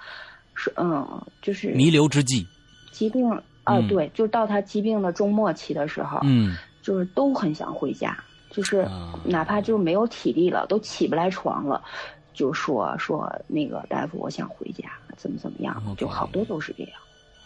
[0.54, 2.46] 是嗯就是弥留之际，
[2.92, 3.28] 疾病
[3.64, 3.88] 啊、嗯。
[3.88, 6.56] 对，就到他疾病的中末期的时候，嗯。
[6.84, 8.16] 就是都很想回家，
[8.52, 9.18] 就是啊。
[9.24, 11.84] 哪怕就没有体力了，都起不来床了，
[12.34, 16.94] 就说说那个大夫，我想回家，怎么怎么样，就好多都是这样，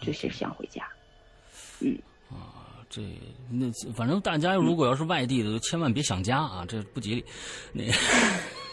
[0.00, 0.86] 就是想回家。
[1.80, 1.98] 嗯。
[2.30, 3.02] 啊这
[3.50, 7.24] 那反正大家如果要是外地的，千万别想家啊，这不吉利。
[7.72, 7.82] 那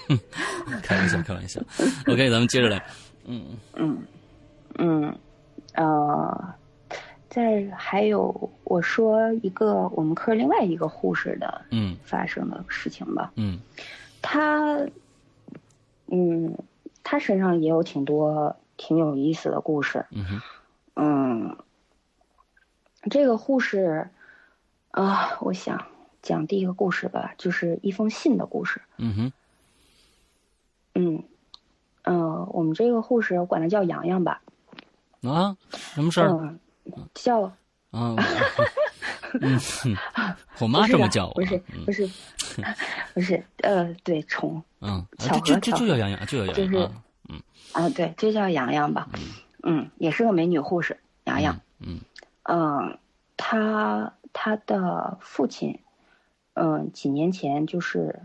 [0.83, 1.59] 开玩笑，开玩笑。
[2.05, 2.85] OK，咱们接着来。
[3.25, 3.97] 嗯嗯
[4.75, 5.17] 嗯
[5.73, 6.53] 呃，
[7.29, 13.31] 再还有我说一个我们科另外一个护士的嗯发生的事情吧。
[13.37, 13.59] 嗯
[14.21, 14.77] 他
[16.11, 16.57] 嗯，
[17.03, 20.05] 他身上也有挺多挺有意思的故事。
[20.11, 20.41] 嗯哼
[20.95, 21.57] 嗯，
[23.09, 24.09] 这个护士
[24.91, 25.85] 啊，我想
[26.21, 28.81] 讲第一个故事吧，就是一封信的故事。
[28.97, 29.33] 嗯哼
[30.93, 31.23] 嗯，
[32.03, 34.41] 呃，我们这个护士，我管她叫洋洋吧。
[35.23, 36.59] 啊，什么事儿嗯，
[37.13, 37.53] 叫
[37.91, 38.15] 啊？
[39.39, 39.59] 嗯，
[40.59, 41.33] 我妈这么叫我。
[41.33, 42.09] 不是嗯不是
[43.13, 46.89] 不是呃，对宠嗯，啊巧就就就合巧就叫洋洋，就叫洋就是
[47.29, 47.41] 嗯
[47.73, 47.83] 啊。
[47.83, 49.07] 啊，对，就叫洋洋吧。
[49.63, 51.59] 嗯，也是个美女护士，洋洋。
[51.79, 51.99] 嗯
[52.43, 52.97] 嗯，
[53.37, 55.79] 她她的父亲，
[56.53, 58.19] 嗯，几年前就是，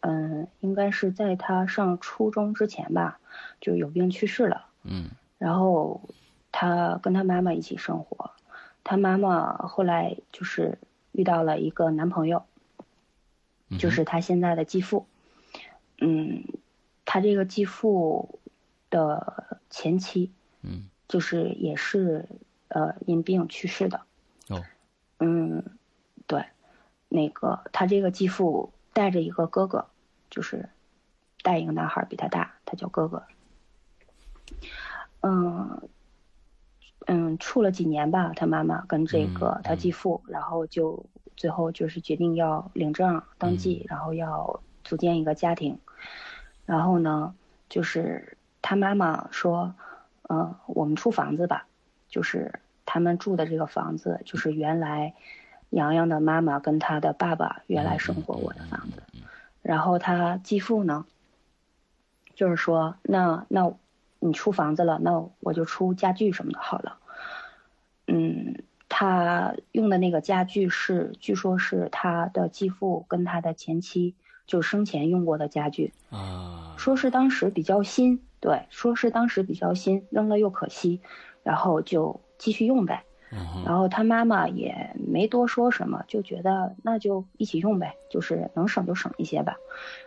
[0.00, 3.18] 嗯，应该是在她上初中之前吧，
[3.60, 4.66] 就有病去世了。
[4.82, 6.00] 嗯然后
[6.52, 8.30] 她跟她妈妈一起生活，
[8.90, 10.76] 她妈妈后来就是
[11.12, 12.44] 遇到了一个男朋友，
[13.78, 15.06] 就是她现在的继父。
[15.98, 16.42] 嗯，
[17.04, 18.40] 她这个继父
[18.90, 22.28] 的前妻嗯就是也是
[22.66, 24.00] 呃因病去世的。
[24.48, 24.64] 哦
[25.20, 25.62] 嗯，
[26.26, 26.46] 对，
[27.08, 29.86] 那个他这个继父带着一个哥哥，
[30.30, 30.68] 就是
[31.42, 33.22] 带一个男孩儿比他大，他叫哥哥。
[35.20, 35.88] 嗯
[37.12, 41.04] 嗯，处了几年吧，他妈妈跟这个嗯他继父，然后就
[41.36, 45.76] 最后就是决定要领证登记，嗯然后要组建一个家庭。
[46.66, 47.34] 然后呢，
[47.68, 49.74] 就是他妈妈说，
[50.28, 51.66] 嗯、我们出房子吧，
[52.08, 55.12] 就是他们住的这个房子，就是原来
[55.70, 59.02] 洋洋的妈妈跟他的爸爸原来生活过的房子。
[59.62, 61.06] 然后他继父呢，
[62.36, 63.74] 就是说，那那
[64.20, 66.98] 你出房子了，那我就出家具什么的好了。
[68.06, 74.14] 嗯，他用的那个家具是，据说是他的继父跟他的前妻
[74.46, 75.92] 就生前用过的家具。
[76.10, 81.00] 啊，说是当时比较新，对，说是当时比较新，扔了又可惜，
[81.42, 83.04] 然后就继续用呗。
[83.32, 89.56] 嗯然后他妈妈也没多说什么，就觉得那就一起用呗，就是能省就省一些吧。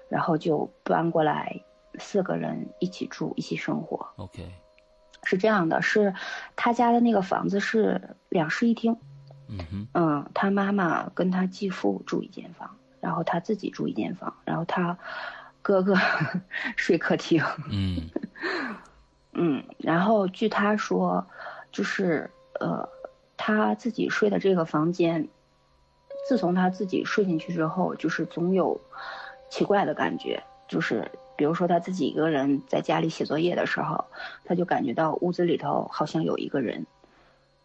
[0.10, 1.62] 然后就搬过来，
[2.00, 4.08] 四个人一起住，一起生活。
[4.18, 4.52] ，OK，
[5.24, 6.14] 是这样的，是
[6.56, 8.98] 他家的那个房子是两室一厅，
[9.48, 14.98] 嗯哼嗯，他妈妈跟他继父住一间房，然后他自己住一间房，然后他
[15.62, 15.96] 哥哥
[16.76, 17.44] 睡客厅。
[17.70, 18.10] 嗯
[19.36, 21.26] 嗯，然后据他说，
[21.72, 22.30] 就是
[22.60, 22.88] 呃，
[23.36, 25.28] 他自己睡的这个房间，
[26.28, 28.80] 自从他自己睡进去之后，就是总有
[29.50, 34.06] 奇怪的感觉，就是比如说他自己一个人在家里写作业的时候，
[34.46, 36.86] 他就感觉到屋子里头好像有一个人，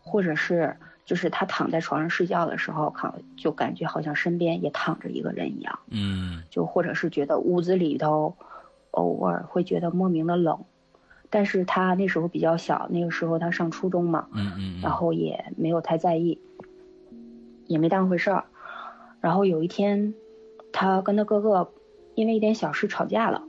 [0.03, 5.79] 或者是就是他躺在床上睡觉的时候，看就感觉好像身边也躺着一个人一样。
[5.91, 8.37] 嗯就或者是觉得屋子里头
[8.93, 10.65] 偶尔会觉得莫名的冷，
[11.31, 16.39] 但是他那时候比较小，那个时候他上初中嘛，嗯嗯，然后也没有太在意，
[17.67, 18.45] 也没当回事儿。
[19.21, 20.15] 然后有一天，
[20.73, 21.73] 他跟他哥哥
[22.15, 23.43] 因为一点小事吵架了，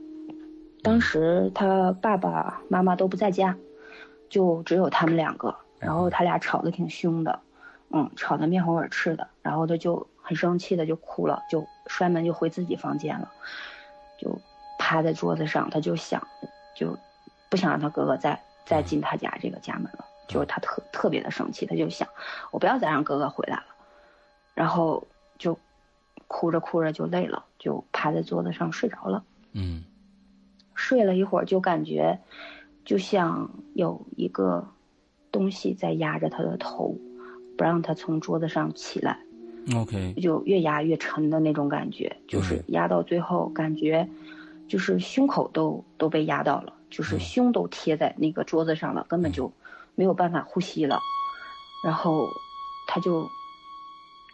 [0.82, 3.56] 当时他爸爸妈妈都不在家，
[4.28, 7.40] 就只有他们两个，然后他俩吵得挺凶的，
[7.90, 13.30] 嗯，吵得面红耳赤的，然后他就很生气的就哭了，就摔门就回自己房间了，
[14.18, 14.40] 就
[14.78, 16.26] 趴在桌子上，他就想，
[16.74, 16.96] 就
[17.50, 22.08] 不想让他哥哥再再进他家这个家门了，就是他特特别的生气，他就想，
[22.50, 23.66] 我不要再让哥哥回来了，
[24.54, 25.06] 然后
[25.38, 25.58] 就
[26.26, 29.22] 哭着哭着就累了，就趴在桌子上睡着了。
[29.52, 29.84] 嗯
[30.80, 32.18] 睡了一会儿，就感觉
[32.86, 34.66] 就像有一个
[35.30, 36.96] 东西在压着他的头，
[37.58, 39.20] 不让他从桌子上起来
[39.76, 44.08] ，，OK，就越压越沉的那种感觉，就是压到最后，感觉
[44.66, 49.52] 就是胸口都都被压到了，就是嗯胸都贴在那个桌子上了，根本就
[49.94, 50.98] 没有办法呼吸了。
[51.84, 52.26] 然后
[52.86, 53.28] 他就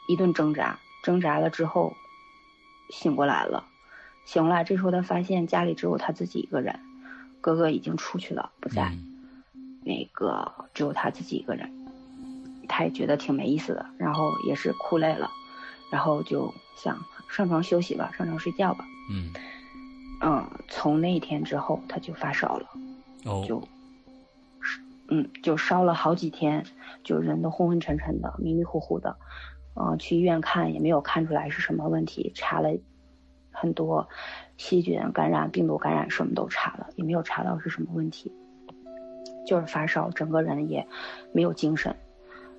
[0.09, 1.93] 一顿挣扎，挣扎了之后
[2.91, 3.65] 醒过来了。
[4.27, 6.79] 醒过来，这时候他发现家里只有他自己一个人，
[7.41, 8.91] 哥哥已经出去了，不在。
[8.93, 9.13] 嗯
[9.89, 11.71] 那个只有他自己一个人，
[12.67, 15.31] 他也觉得挺没意思的，然后也是哭累了，
[15.93, 16.99] 然后就想
[17.31, 18.85] 上床休息吧，上床睡觉吧。
[19.13, 19.31] 嗯，
[20.23, 22.67] 嗯，从那一天之后他就发烧了，
[23.27, 23.63] 哦，就，
[25.07, 26.67] 嗯，就烧了好几天，
[27.05, 29.17] 就人都昏昏沉沉的，迷迷糊糊的，
[29.77, 32.71] 嗯，去医院看也没有看出来是什么问题，查了
[33.57, 34.09] 很多
[34.59, 38.31] 细菌感染、病毒感染什么都查了，也没有查到是什么问题，
[39.47, 40.87] 就是发烧，整个人也
[41.33, 41.97] 没有精神。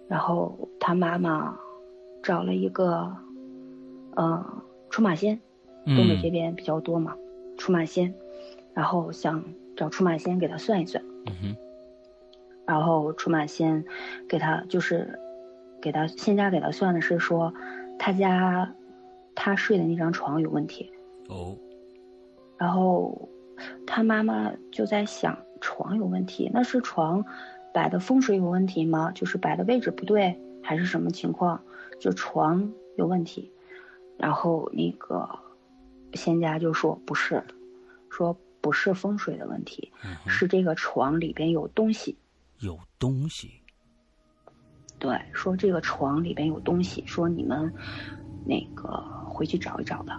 [0.08, 1.58] 然后他妈妈
[2.24, 3.16] 找了一个，
[4.16, 5.40] 呃，出马仙，
[5.86, 7.16] 东北这边比较多嘛，
[7.58, 8.14] 出马仙，
[8.74, 9.44] 然后想
[9.76, 11.04] 找出马仙给他算一算。
[11.26, 11.58] 嗯哼。
[12.66, 13.86] 然后出马仙
[14.28, 15.20] 给他就是
[15.82, 17.54] 给他现家给他算的是说，
[17.98, 18.76] 他家
[19.38, 20.92] 他睡的那张床有问题。
[21.30, 21.56] 哦。
[22.58, 23.30] 然后
[23.86, 27.24] 他妈妈就在想，床有问题，那是床。
[27.74, 29.12] 摆的风水有问题吗？
[29.12, 31.62] 就是摆的位置不对，还是什么情况？
[32.00, 33.52] 就床有问题，
[34.18, 35.30] 然后那个
[36.14, 37.44] 仙家就说不是，
[38.10, 39.92] 说不是风水的问题，
[40.26, 42.18] 是这个床里边有东西。
[42.62, 43.52] 有东西。
[44.98, 47.72] 对，说这个床里边有东西，说你们
[48.44, 49.04] 那个
[49.38, 50.12] 回去找一找的。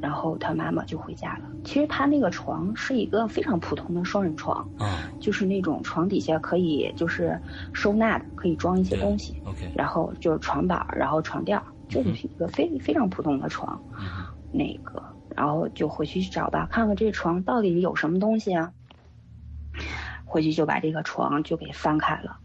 [0.00, 1.50] 然后他妈妈就回家了。
[1.64, 7.40] 其实他那个床是一个非常普通的双人床，啊，就是那种床底下可以就是
[7.72, 9.40] 收纳的，可以装一些东西。
[9.44, 11.58] OK，然后就是床板，然后床垫，
[11.88, 13.80] 就是一个非非常普通的床。
[14.52, 15.02] 那个，
[15.34, 18.72] 然后就回去去找吧，看看这床到底有什么东西啊。
[20.26, 22.36] 回去就把这个床就给翻开了，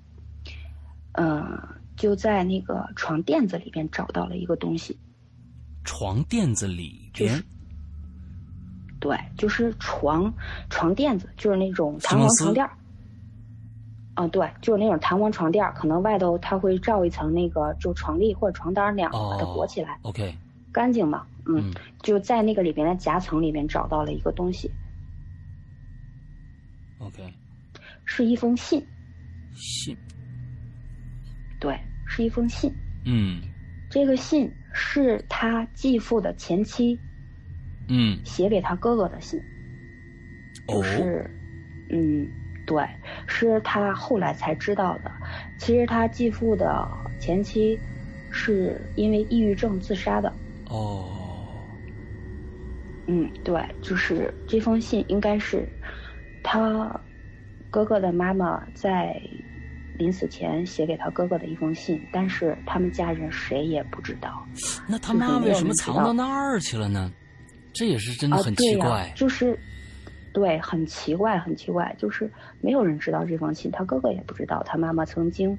[1.13, 1.59] 嗯，
[1.97, 4.97] 就在那个床垫子里边找到了一个东西。
[5.83, 7.43] 床垫子里边，
[8.99, 10.33] 对，就是床
[10.69, 12.71] 床垫子，就是那种弹簧床垫儿。
[14.15, 19.97] 啊，对，就是那种弹簧床垫儿，可能外头它会罩一层那个，就床笠或者床单那样把它裹起来。
[20.01, 20.35] OK，
[20.73, 21.25] 干净嘛？
[21.45, 24.69] 嗯，就在那个里边的夹层里面找到了一个东西。
[26.99, 27.33] OK，
[28.03, 28.85] 是一封信。
[29.55, 29.95] 信。
[31.61, 32.69] 对，是一封信。
[33.05, 33.41] 嗯，
[33.89, 34.51] 这个信。
[34.73, 36.99] 是他继父的前妻，
[37.87, 39.41] 嗯，写给他哥哥的信，
[40.67, 41.29] 就是，
[41.89, 42.29] 嗯，
[42.65, 42.87] 对，
[43.27, 45.11] 是他后来才知道的。
[45.57, 46.87] 其实他继父的
[47.19, 47.79] 前妻
[48.29, 50.31] 是因为抑郁症自杀的。
[50.69, 51.67] 哦，
[53.07, 55.67] 嗯，对，就是这封信应该是
[56.43, 57.03] 他
[57.69, 59.19] 哥哥的妈妈在。
[59.99, 64.47] 临死前写给他哥哥的一封信，但是他们家人谁也不知道。
[64.87, 67.11] 那他妈为什么藏到那儿去了呢？
[67.73, 69.11] 这也是真的很奇怪。
[69.13, 69.59] 就是，
[70.33, 72.31] 对，很奇怪，很奇怪，就是
[72.61, 75.55] 没有人知道这封信，他哥哥也不知道，他妈妈曾经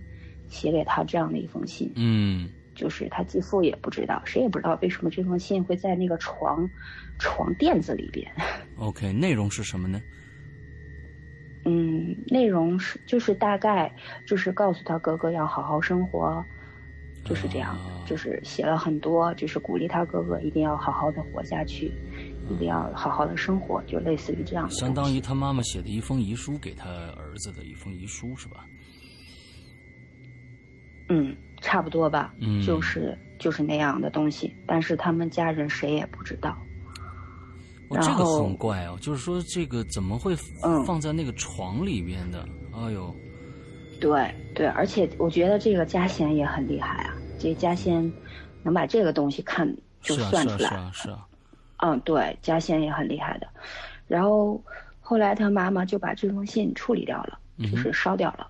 [0.48, 1.92] 写给他这样的一封信。
[1.94, 6.66] 嗯，就是他继父也不知道，谁也不知道为什么这封信会在那个床
[7.18, 8.26] 床垫子里边。
[8.79, 10.00] OK，内容是什么呢？
[11.64, 13.94] 嗯，内容是就是大概
[14.27, 16.44] 就是告诉他哥哥要好好生活，
[17.25, 21.92] 就是这样，就是写了很多，就是鼓励他哥哥一定要好好的活下去，
[22.49, 24.70] 一定要好好的生活，就类似于这样。
[24.70, 28.64] 相当于他妈妈写的一封遗书给他儿子的一封遗书是吧？
[31.11, 32.33] 嗯，差不多吧。
[32.38, 36.57] 嗯，就是就是那样的东西，但是他们家人谁也不知道。
[37.90, 40.37] 这个很怪哦，就是说这个怎么会
[40.87, 42.46] 放在那个床里边的？
[42.72, 43.12] 哎呦，
[44.00, 48.00] 对对，而且我觉得这个家仙也很厉害啊，这家仙
[48.62, 49.68] 能把这个东西看
[50.03, 51.26] 就算出来，是啊是啊，
[51.79, 53.48] 嗯，对，家仙也很厉害的。
[54.07, 54.62] 然后
[55.00, 58.46] 后来他妈妈就把这封信处理掉了，就是烧掉了。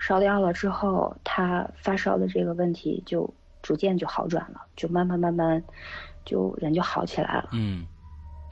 [0.00, 3.32] 烧掉了之后，他发烧的这个问题就
[3.62, 5.62] 逐渐就好转了，就慢慢慢慢
[6.24, 7.50] 就人就好起来了。
[7.52, 7.86] 嗯。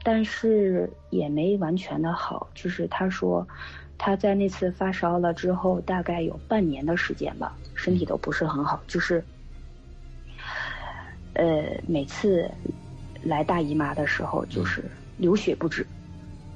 [0.01, 3.45] 但是也没完全的好，就是他说，
[3.97, 9.23] 他在那次发烧了之后，大概有半年的时间吧，身体都不是很好，就是，
[11.33, 12.49] 呃，每次
[13.23, 14.83] 来大姨妈的时候，就是
[15.17, 15.85] 流血不止，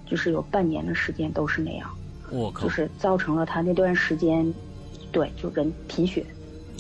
[0.06, 1.90] 就是有半年的时间都是那样。
[2.32, 2.64] 我靠！
[2.64, 4.52] 就是造成了他那段时间，
[5.12, 6.26] 对，就人贫血，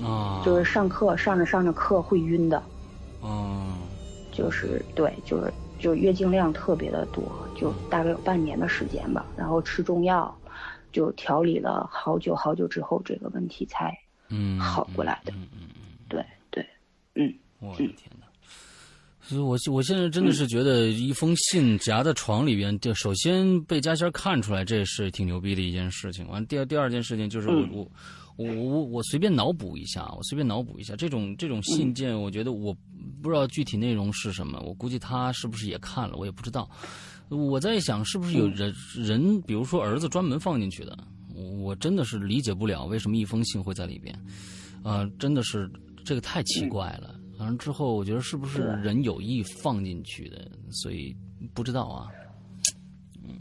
[0.01, 2.63] 啊，就是上课上着上着课会晕的，
[3.21, 3.75] 嗯，
[4.31, 5.53] 就是对，就是。
[5.83, 7.21] 就月经量特别的多，
[7.59, 10.33] 就大概有半年的时间吧，然后吃中药，
[10.93, 13.93] 就调理了好久好久之后，这个问题才
[14.29, 15.33] 嗯好过来的。
[15.33, 16.65] 嗯嗯嗯，对对，
[17.15, 17.35] 嗯。
[17.59, 18.25] 我的天哪！
[19.21, 26.27] 所以我我现在真的是觉得一封信夹在床里边，就首先被家仙看出来，这是挺牛逼的一件事情。
[26.29, 27.91] 完，第二第二件事情就是我我。
[28.35, 32.75] 我我我随便脑补一下，我随便脑补一下，这种这种信件，我觉得我
[33.23, 36.69] 不知道具体内容是什么，我估计他是不是也看了，我也不知道。
[37.29, 40.95] 我在想，是不是有人人，比如说儿子专门放进去的？
[41.33, 44.13] 我真的是理解不了为什么一封信会在里边。
[44.83, 45.71] 呃，真的是
[46.05, 47.15] 这个太奇怪了。
[47.39, 50.51] 完了之后，我觉得是不是人有意放进去的？
[50.69, 51.15] 所以
[51.53, 52.07] 不知道啊。
[53.23, 53.33] 嗯，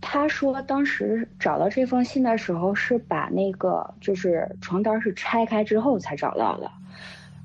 [0.00, 6.70] 他说当时找到这封信的时候是把那个就是床单是拆开之后才找到的，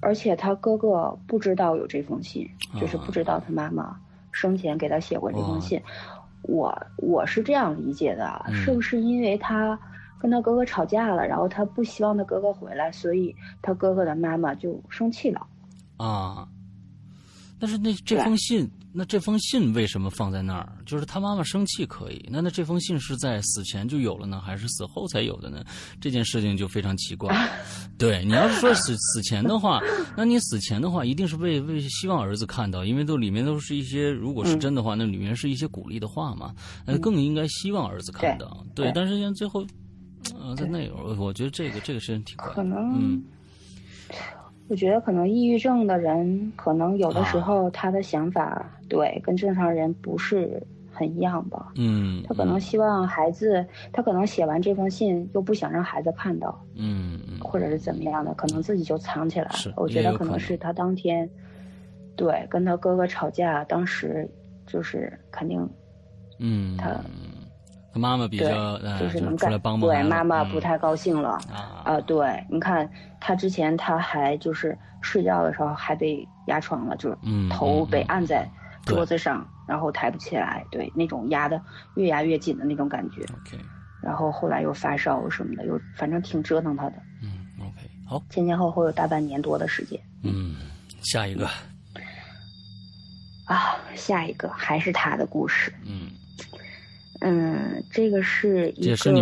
[0.04, 2.48] 而且他哥哥不知道有这封信，
[2.80, 3.96] 就是不知道他妈妈
[4.32, 5.82] 生前给他写过这封信。
[6.44, 9.80] 我我是这样理解的，是不是因为他
[10.20, 15.48] 跟他哥哥吵架了，然后他不希望他哥哥回来，所以他哥哥的妈妈就生气了。
[15.98, 16.48] 啊，
[17.60, 20.78] 但是那这封信，那这封信为什么放在那儿？
[20.86, 25.64] 就是他妈妈生气可以，那那这封信是在死前就有了呢，还是死后才有的呢？
[26.00, 27.36] 这件事情就非常奇怪。
[27.98, 29.82] 对你要是说死死前的话，
[30.16, 36.54] 那你死前的话一定是为为希望儿子看到，因为都里面都是一些，如果是真的话，那里面是一些鼓励的话嘛，
[36.86, 38.64] 那更应该希望儿子看到。
[38.76, 39.66] 对，但是像最后，
[40.40, 43.24] 呃，在那我我觉得这个这个事情挺怪，嗯。
[44.70, 50.62] 我觉得可能抑郁症的人，可能有的时候他的想法对跟正常人不是
[50.92, 51.72] 很一样吧。
[51.76, 56.60] 嗯，他可能希望孩子，他可能写完这封信又不想让孩子看到。
[56.76, 59.74] 嗯或者是怎么样的，可能自己就藏起来了。
[59.76, 61.30] 我觉得可能是他当天，
[62.16, 64.28] 对，跟他哥哥吵架，当时
[64.66, 65.70] 就是肯定，
[66.40, 66.96] 嗯，他。
[67.94, 69.88] 他妈妈比较，就是能出来帮忙。
[69.88, 71.38] 对，妈妈不太高兴了。
[71.84, 72.90] 啊，对，你看
[73.26, 77.18] 他之前他还就是睡觉的时候还被压床了，就是
[77.50, 78.46] 头被按在
[78.84, 81.62] 桌子上，然后抬不起来，对，那种压的
[81.96, 83.22] 越压越紧的那种感觉。
[83.22, 83.58] OK。
[84.02, 86.96] 然后后来又发烧什么的，又反正挺折腾他的。
[87.22, 88.22] 嗯，OK，好。
[88.30, 89.98] 前前后后有大半年多的时间。
[90.22, 90.58] 嗯，
[91.02, 91.48] 下一个。
[93.46, 95.74] 啊，下一个还是他的故事。
[95.86, 96.12] 嗯。
[97.22, 99.14] 嗯，这个是一个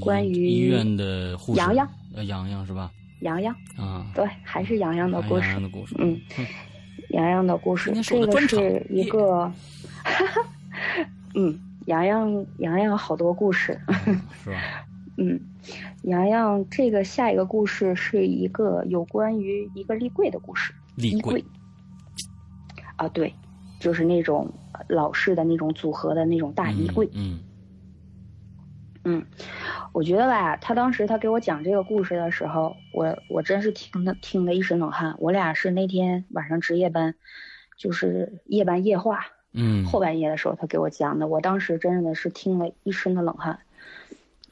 [0.00, 2.90] 关于医院的护士洋洋，呃，洋洋是吧？
[3.20, 5.48] 洋洋啊，对，还是洋洋的故事。
[5.48, 6.20] 洋洋的故事，嗯，
[7.10, 9.46] 洋洋的故事，这个是一个，
[10.04, 10.48] 哈哈，
[11.34, 13.80] 嗯，洋洋洋洋好多故事，
[14.44, 14.86] 是吧？
[15.18, 15.40] 嗯，
[16.02, 21.44] 洋洋这个下一个故事是一个有关于一个立柜的故事，立柜，
[22.96, 23.34] 啊，对。
[23.80, 24.52] 就是那种
[24.88, 27.08] 老式的那种组合的那种大衣柜。
[27.12, 27.38] 嗯。
[29.04, 29.24] 嗯，
[29.98, 35.16] 我觉得吧，他当时他给我讲这个故事的时候，我我真是听的听的一身冷汗。
[35.18, 37.16] 我俩是那天晚上值夜班，
[37.76, 39.26] 就是夜班夜话。
[39.50, 39.84] 嗯。
[39.86, 43.58] 后半夜的时候他给我讲的，我当时真的是听了一身的冷汗。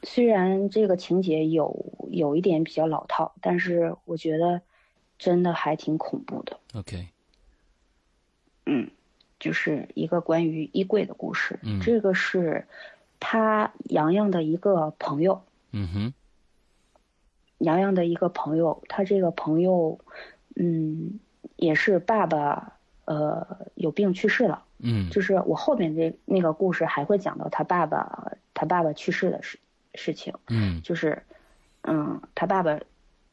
[0.02, 4.62] 虽然这个情节有有一点比较老套，但是我觉得
[5.16, 6.58] 真的还挺恐怖的。
[6.74, 7.06] OK。
[8.64, 8.90] 嗯。
[9.38, 11.60] 就是一个关于衣柜的故事。
[11.62, 12.66] 嗯，这个是
[13.20, 15.42] 他洋洋的一个朋友。
[15.72, 16.14] 嗯哼，
[17.58, 19.98] 洋洋的一个朋友，他这个朋友，
[20.54, 21.18] 嗯，
[21.56, 24.64] 也是爸爸呃有病去世了。
[24.78, 29.58] 嗯，就是我后面这那个故事还会讲到他爸爸他爸爸去世的事
[29.94, 30.34] 事情。
[30.48, 31.22] 嗯，就是
[31.82, 32.78] 嗯他爸爸。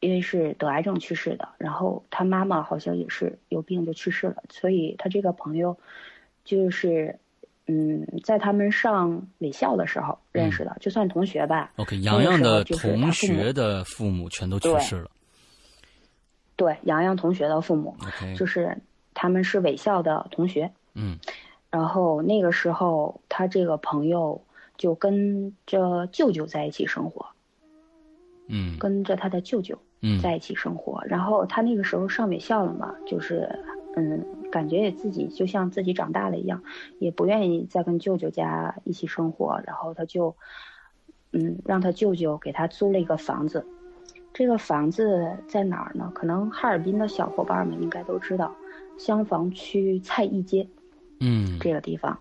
[0.00, 5.78] 因为是得癌症去世的，然后他妈妈好像也是有病就去世了，所以他这个朋友，
[6.44, 7.18] 就是，
[7.66, 11.72] 嗯，在他们上美校的时候认识的，就算同学吧。
[11.76, 15.10] OK，洋洋的同学的父母全都去世了。
[16.56, 17.96] 对，洋洋同学的父母
[18.36, 18.76] 就是
[19.14, 20.70] 他们是伪校的同学。
[20.94, 21.18] 嗯，
[21.70, 24.40] 然后那个时候他这个朋友
[24.76, 27.26] 就跟着舅舅在一起生活。
[28.48, 29.78] 嗯，跟着他的舅舅。
[30.22, 33.48] 在一起生活，然后他那个时候上美校了嘛，就是，
[33.96, 34.22] 嗯，
[34.54, 36.62] 感觉也自己就像自己长大了一样，
[37.00, 40.36] 也不愿意再跟舅舅家一起生活，然后他就，
[41.32, 43.66] 嗯，让他舅舅给他租了一个房子，
[44.32, 46.12] 这个房子在哪儿呢？
[46.14, 48.54] 可能哈尔滨的小伙伴们应该都知道，
[48.96, 50.68] 香坊区蔡义街，
[51.18, 52.20] 嗯，这个地方，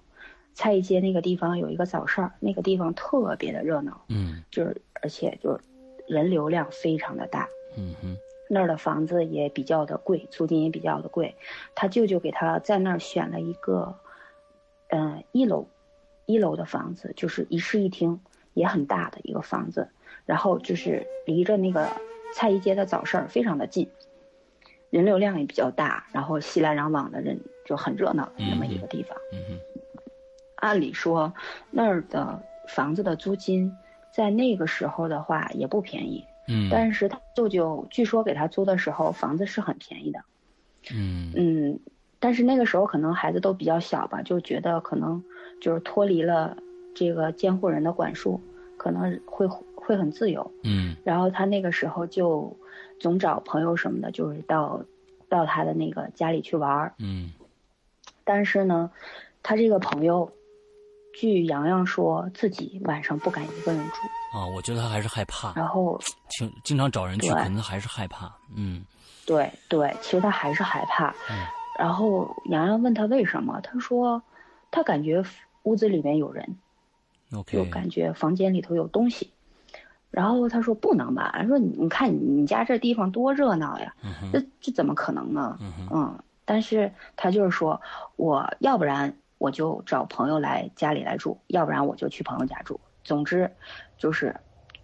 [0.55, 5.59] 蔡义街那个地方有一个早市儿，那个地方特别的热闹，嗯，就是而且就是
[6.07, 7.47] 人流量非常的大。
[7.77, 8.17] 嗯哼，
[8.49, 11.35] 那儿的房子也比较的贵，租金也比较的贵。
[11.75, 13.95] 他舅舅给他在那儿选了一个，
[14.89, 15.67] 嗯，一楼，
[16.25, 18.19] 一楼的房子，就是一室一厅，
[18.53, 19.89] 也很大的一个房子。
[20.25, 21.89] 然后就是离着那个
[22.33, 23.89] 蔡一街的早市儿非常的近，
[24.89, 29.17] 人流量也比较大，然后熙来攘往的人就很热闹那么一个地方。
[30.55, 31.33] 按理说
[31.71, 33.75] 那儿的房子的租金
[34.13, 36.25] 在那个时候的话也不便宜。
[36.47, 40.19] 嗯，但是他舅舅据说给他租的时候，房子是很便宜的。
[40.91, 41.79] 嗯嗯，
[42.19, 45.23] 但是那个时候可能孩子都比较小吧，就觉得可能
[45.61, 46.57] 就是脱离了
[46.93, 48.41] 这个监护人的管束，
[48.77, 50.51] 可能会会很自由。
[50.63, 52.57] 嗯，然后他那个时候就
[52.99, 54.85] 总找朋友什么的，就是到
[55.29, 56.93] 到他的那个家里去玩儿。
[56.99, 57.31] 嗯
[58.25, 58.89] 但是呢，
[59.41, 60.31] 他这个朋友，
[61.13, 68.31] 据洋洋说自己晚上不敢一个人住，啊，我觉得他还是害怕，然后经经常找人去，可能还是害怕。
[68.55, 68.83] 嗯
[69.25, 71.09] 对对，其实他还是害怕。
[71.29, 71.45] 嗯
[71.79, 74.21] 然后洋洋问他为什么，他说
[74.69, 75.23] 他感觉
[75.63, 76.57] 屋子里面有人，
[77.31, 79.31] 就，OK，感觉房间里头有东西。
[80.11, 85.57] 然后他说不能吧，说你你看你你家这地方多热闹呀，嗯这这怎么可能呢？
[85.91, 86.15] 嗯，
[86.45, 87.81] 但是他就是说，
[88.17, 92.79] 我要不然我就找朋友来家里来住，要不然我就去朋友家住。
[93.03, 93.51] 总之，
[93.97, 94.35] 就是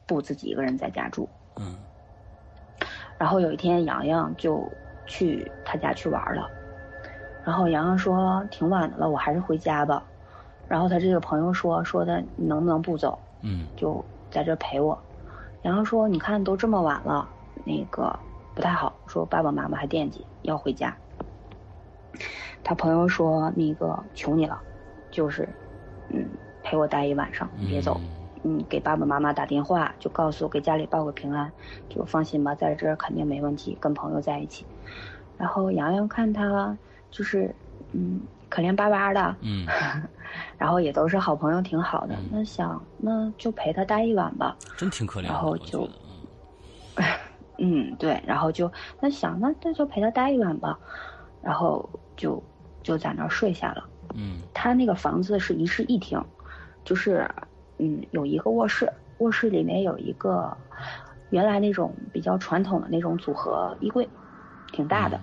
[0.06, 1.30] 不自己一个人在家住。
[1.58, 1.76] 嗯
[3.18, 4.72] 然后有一天，洋洋就
[5.06, 6.50] 去他家去玩了。
[7.44, 10.06] 然后洋洋说挺晚的了，我还是回家吧。
[10.70, 14.02] 然后他这个朋友说说的你能不能不走，嗯就
[14.32, 14.98] 在这陪我。
[15.64, 17.28] 洋洋说你看都这么晚了，
[17.66, 18.18] 那个
[18.56, 20.96] 不太好，说爸爸妈妈还惦记要回家。
[22.64, 24.62] 他朋友说那个求你了，
[25.12, 25.50] 就是
[26.08, 26.26] 嗯
[26.70, 28.00] 陪我待一晚上，别走。
[28.44, 31.52] 嗯，给爸爸妈妈打电话，就告诉给家里报个平安，
[31.90, 34.64] 就放心吧，在这儿肯定没问题，跟朋友在一起。
[35.36, 36.78] 然后洋洋看他
[37.10, 37.54] 就是，
[37.92, 39.66] 嗯，可怜巴巴的，嗯
[40.60, 42.30] 然后也都是好朋友，挺好的嗯。
[42.32, 44.56] 那想那就陪他待一晚吧。
[44.78, 45.90] 真挺可怜的，然后就
[46.98, 47.08] 嗯
[47.58, 50.80] 嗯，对，然后就那想那那就陪他待一晚吧，
[51.42, 52.42] 然后就
[52.84, 53.84] 就在那儿睡下了。
[54.16, 56.22] 嗯他那个房子是一室一厅，
[56.90, 57.30] 就是
[57.78, 60.58] 嗯有一个卧室，卧室里面有一个
[61.30, 64.10] 原来那种比较传统的那种组合衣柜，
[64.72, 65.22] 挺大的，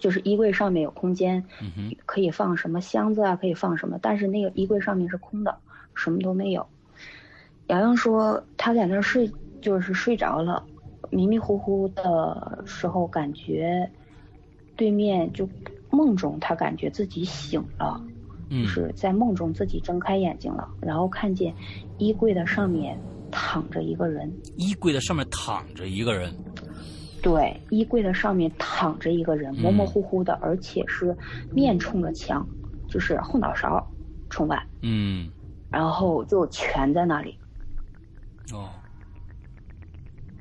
[0.00, 5.56] 就是衣柜上面有空间，嗯可以放什么箱子啊，可以放什么，但是那个衣柜上面是空的，
[5.94, 6.66] 什么都没有。
[7.68, 9.30] 洋洋说他在那儿睡，
[9.62, 10.64] 就是睡着了，
[11.10, 13.88] 迷迷糊糊的时候感觉
[14.74, 15.48] 对面就
[15.90, 18.02] 梦中他感觉自己醒了。
[18.50, 18.62] 嗯。
[18.62, 21.54] 就是在梦中自己睁开眼睛了，然后看见
[21.96, 26.34] 衣柜的上面躺着一个人，衣柜的上面躺着一个人，
[27.22, 31.16] 对，衣柜的上面躺着一个人，模模糊糊的，而且是
[31.52, 32.46] 面冲着墙，
[32.88, 33.86] 就是后脑勺
[34.28, 35.30] 冲外，嗯。
[35.70, 37.38] 然后就蜷在那里，
[38.52, 38.68] 哦。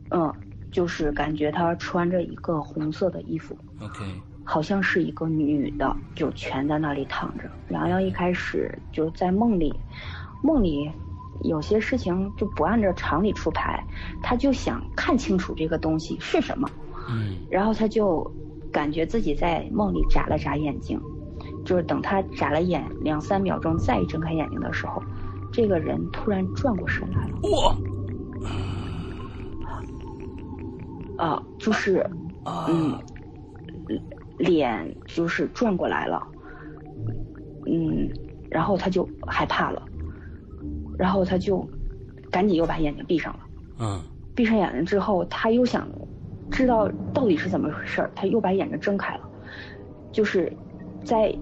[0.09, 0.33] 嗯，
[0.71, 4.03] 就是感觉他穿着一个红色的衣服，，OK，
[4.51, 7.43] 好像是一个女的，就蜷在那里躺着。
[7.69, 9.71] 洋洋一开始就在梦里，
[10.41, 10.89] 梦里
[11.43, 13.85] 有些事情就不按照常理出牌，
[14.23, 16.67] 他就想看清楚这个东西是什么，
[17.07, 17.35] 嗯。
[17.51, 18.25] 然后他就
[18.71, 20.99] 感觉自己在梦里眨了眨眼睛，
[21.63, 24.99] 就是等他眨了眼两三秒钟，再一睁开眼睛的时候，
[25.53, 27.39] 这个人突然转过身来了，
[31.19, 31.23] 哇！
[31.23, 31.97] 啊，就是
[32.43, 32.65] 啊。
[32.67, 32.97] 嗯，
[34.39, 36.25] 脸就是转过来了，
[37.67, 38.09] 嗯，
[38.49, 39.85] 然后他就害怕了，
[40.97, 41.67] 然后他就
[42.31, 43.39] 赶紧又把眼睛闭上了。
[43.79, 44.01] 嗯
[44.35, 45.87] 闭上眼睛之后，他又想
[46.49, 49.21] 知道到底是怎么回事儿，他又把眼睛睁开了，
[50.13, 50.51] 就是
[51.03, 51.35] 在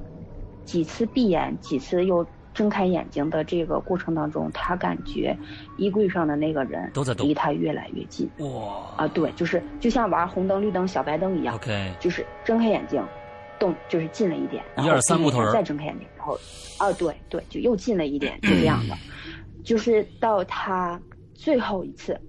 [0.65, 2.25] 几次闭眼、几次又
[2.58, 5.38] 睁开眼睛的这个过程当中，他感觉
[5.78, 12.99] 衣柜上的那个人都在动离他越来越近哇啊，对，就是就像玩红灯、绿灯、小白灯一样，，OK，就是睁开眼睛，
[13.60, 16.36] 动就是近了一点，然后一二三木头人再睁开眼睛，然后
[16.80, 18.97] 啊对对，就又近了一点，就这样的，
[19.64, 20.99] 就是到他
[21.36, 22.20] 最后一次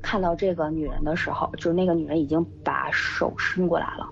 [0.00, 4.08] 看到这个女人的时候，就是那个女人已经把手伸过来了，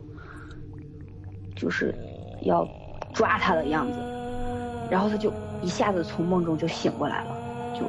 [1.55, 1.95] 就是
[2.43, 2.67] 要
[3.15, 4.01] 抓他的样子，
[4.91, 5.33] 然后他就
[5.63, 7.35] 一下子从梦中就醒过来了，
[7.79, 7.87] 就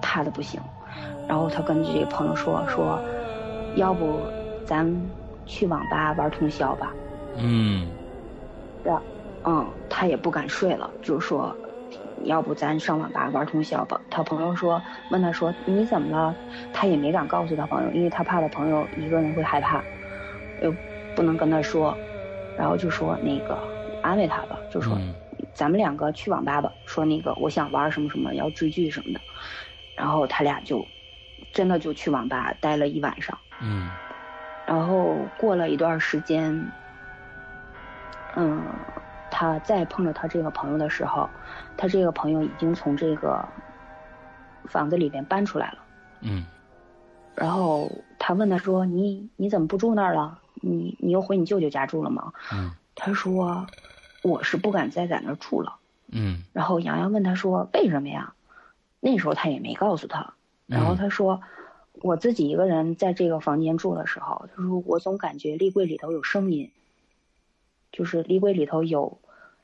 [0.00, 0.60] 怕的不行，
[1.28, 2.98] 然后他跟这个朋友说说，
[3.74, 4.20] 要不
[4.64, 4.86] 咱
[5.44, 6.94] 去网吧玩通宵吧。
[7.38, 7.88] 嗯
[8.82, 8.98] 然
[9.44, 11.54] 嗯，他也不敢睡了，就说，
[12.24, 14.00] 要不咱上网吧玩通宵吧。
[14.10, 14.80] 他朋友说，
[15.10, 16.34] 问他说你怎么了？
[16.72, 19.82] 他也没敢告诉他朋友，因为他怕他朋友一个人会害怕，
[20.62, 20.74] 又
[21.14, 21.96] 不能跟他说，
[22.56, 23.58] 然后就说那个
[24.02, 25.14] 安慰他吧，就说、嗯
[25.56, 26.70] 咱们两个去网吧吧。
[26.84, 29.20] 说那个我想玩什么什么，要追剧什么的，
[29.96, 30.86] 然后他俩就
[31.52, 33.36] 真的就去网吧待了一晚上。
[33.62, 33.90] 嗯
[34.66, 36.70] 然后过了一段时间，
[38.34, 38.62] 嗯，
[39.30, 41.30] 他再碰着他这个朋友的时候，
[41.76, 43.48] 他这个朋友已经从这个
[44.68, 45.78] 房子里边搬出来了。
[46.20, 46.44] 嗯
[47.34, 50.38] 然后他问他说：“你你怎么不住那儿了？
[50.54, 53.68] 你你又回你舅舅家住了吗嗯？”他说
[54.26, 55.76] ：“我是不敢再在那儿住了。
[56.08, 58.34] 嗯”然后洋洋问他说：“为什么呀？”
[59.00, 60.34] 那时候他也没告诉他。
[60.66, 61.42] 然后他说
[62.02, 66.70] ：“我自己一个人在这个房间住的时候，他说我总感觉立柜里头有声音，
[67.92, 69.18] 就是立柜里头有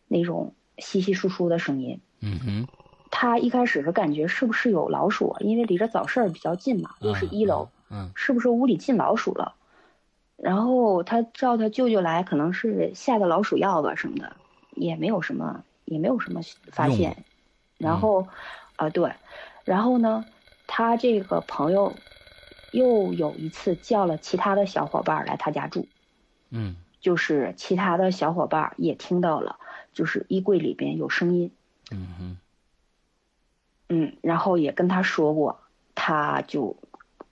[0.07, 2.01] 那种稀稀疏疏的声音。
[2.21, 2.69] 嗯哼，
[3.11, 9.55] 他一开始是感觉是不是有老鼠，因为离着早市比较近嘛，又是一楼，嗯是不是屋里进老鼠了？
[10.37, 14.37] 然后他叫他舅舅来，可能是下的老鼠药吧什么的，
[14.75, 17.25] 也没有什么，也没有什么发现。
[17.79, 18.29] 然后，
[18.77, 19.15] 啊、对，
[19.65, 20.27] 然后呢，
[20.67, 22.03] 他这个朋友
[22.71, 25.89] 又有一次叫了其他的小伙伴儿来他家住，
[26.51, 29.59] 嗯就是其他的小伙伴儿也听到了，
[29.93, 31.53] 就是衣柜里边有声音，
[31.91, 32.39] 嗯哼，
[33.89, 35.61] 嗯，然后也跟他说过，
[35.97, 36.77] 他就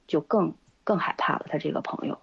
[0.09, 2.19] 就更更害怕了，他这个朋友。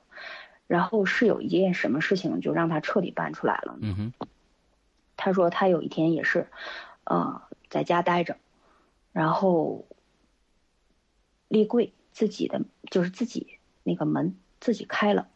[0.67, 3.77] 然后是有一件什么事情就让他彻底搬出来了？
[3.79, 4.13] 嗯哼，
[5.17, 6.47] 他说他有一天也是，
[7.03, 8.37] 呃，在家待着，
[9.11, 9.85] 然后
[11.49, 15.27] 立柜自己的就是自己那个门自己开了，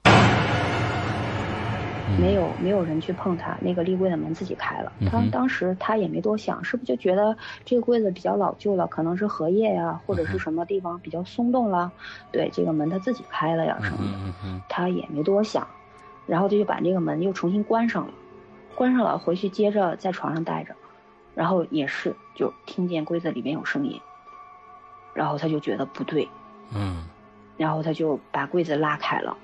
[2.18, 4.94] 没有没有人去碰他，那个立柜的门自己开了。
[5.06, 11.94] 他当时他也没多想，是不是就觉得这个柜子比较老旧了，可能是荷叶呀，或者是什么地方比较松动了，
[12.32, 14.20] 对，这个门他自己开了呀嗯什么的。
[14.68, 15.68] 他也没多想，
[16.26, 18.14] 然后他就把这个门又重新关上了，
[18.82, 20.76] 关上了，回去接着在床上待着，
[21.36, 24.02] 然后也是就听见柜子里面有声音，
[25.14, 26.28] 然后他就觉得不对，
[26.74, 27.04] 嗯
[27.58, 29.38] 然后他就把柜子拉开了。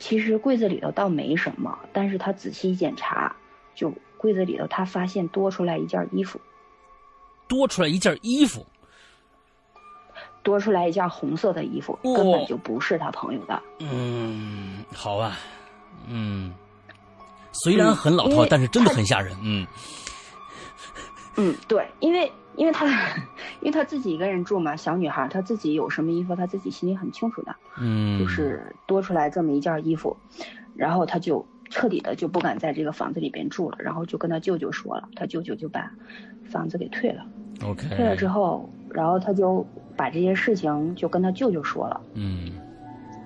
[0.00, 3.32] 其实柜子里头倒没什么，但是他仔细一检查，
[3.76, 6.40] 就柜子里头他发现多出来一件衣服，
[7.46, 8.66] 多出来一件衣服，
[10.42, 12.16] 多出来一件红色的衣服，哦。
[12.16, 13.62] 根本就不是他朋友的。
[13.78, 15.38] 嗯，好吧，
[16.08, 16.52] 嗯，
[17.62, 19.66] 虽然很老套，但是真的很吓人，嗯。
[21.38, 22.86] 嗯，对，因为因为他
[23.60, 30.16] 因为他自己一个人住嘛，小女孩，她自己有什么衣服，她自己心里很清楚的，嗯，就是多出来这么一件衣服，
[30.74, 35.92] 然后她就彻底的就不敢在这个房子里边住了，然后就跟她舅舅说了，她舅舅就把
[36.50, 37.22] 房子给退了
[37.62, 42.00] ，OK，退了之后，然后她就把这些事情就跟她舅舅说了。
[42.14, 42.52] 嗯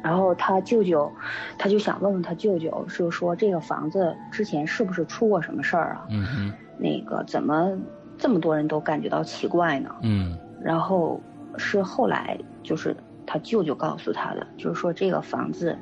[0.02, 1.10] 然后他舅舅，
[1.58, 6.06] 他就想问问他舅舅，是说这个房子之前是不是出过什么事儿啊？
[6.10, 7.76] 嗯哼那个怎么
[8.16, 9.94] 这么多人都感觉到奇怪呢？
[10.02, 11.20] 嗯然后
[11.56, 12.96] 是后来就是
[13.26, 15.76] 他舅舅告诉他的，就是说这个房子，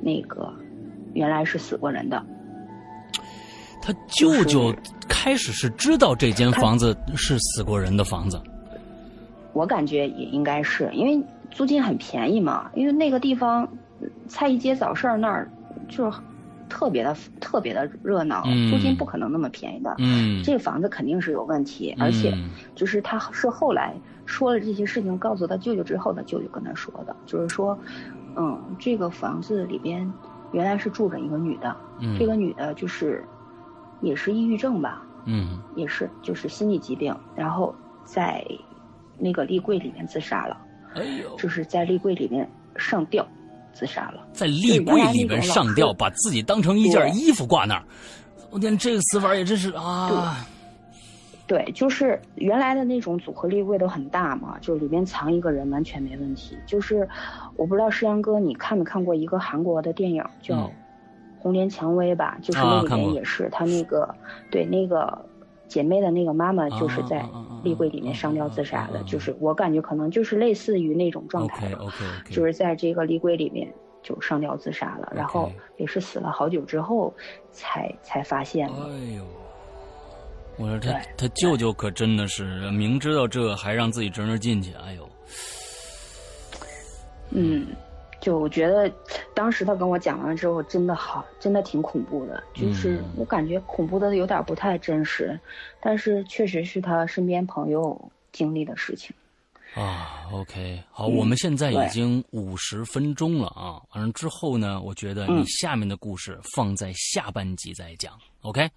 [0.00, 0.52] 那个
[1.14, 2.24] 原来是死过人的。
[3.82, 4.74] 他舅舅
[5.08, 8.40] 开始是知道这间房子是死过人的房子，
[9.52, 11.24] 我感觉也应该是因为
[11.56, 13.66] 租金很便宜嘛，因为那个地方，
[14.28, 15.50] 菜一街早市儿那儿
[15.88, 16.18] 就是
[16.68, 19.94] 特别的特别的热闹，嗯租金不可能那么便宜的。
[19.96, 27.78] 嗯，这个房子肯定是有问题，而且嗯就是他是后来说了这些事情，告诉他舅舅之后，他舅舅跟他说的，就是说，
[28.36, 30.12] 嗯，这个房子里边
[30.52, 33.24] 原来是住着一个女的，嗯这个女的就是
[34.02, 38.44] 也是抑郁症吧，嗯也是就是心理疾病，然后在
[39.18, 40.58] 那个立柜里面自杀了，
[41.38, 43.26] 就是在立柜里面上吊
[43.72, 44.26] 自杀了。
[44.32, 47.82] 在立柜里面上吊，把自己当成一件衣服挂那儿，
[48.50, 50.46] 我天，这个死法也真是啊，
[51.46, 56.56] 对，就是原来的那种组合立柜都很大嘛，就里面藏一个人完全没问题。
[56.66, 57.08] 就是
[57.56, 60.64] 我不知道诗阳哥你看没看过一个韩国的电影叫嗯
[61.38, 62.36] 《红莲蔷薇》吧？
[62.42, 64.12] 就是啊那里面也是他那个
[64.50, 65.24] 对那个
[65.68, 67.24] 姐妹的那个妈妈就是在
[67.62, 71.70] 立柜里面上吊自杀的，就是我感觉可能就是类似于那种状态
[72.30, 77.12] 就是在这个立柜里面就上吊自杀了，然后也是死了好久之后
[77.50, 78.84] 才才发现的。
[78.84, 79.24] 哎呦，
[80.56, 85.08] 我说他对他舅舅可真的是明知道这还让自己侄女进去，哎呦，
[87.30, 87.66] 嗯，
[88.26, 88.92] 就我觉得
[89.34, 92.42] 当时他跟我讲完之后，真的好，真的挺恐怖的。
[92.52, 93.12] 就是嗯。
[93.18, 95.38] 我感觉恐怖的有点不太真实，
[95.80, 99.14] 但是确实是他身边朋友经历的事情。
[99.76, 105.46] 啊，OK，好，嗯我们现在已经五十分钟了啊，完了之后呢，我觉得你嗯。
[105.46, 108.68] 下面的故事放在下半集再讲，OK，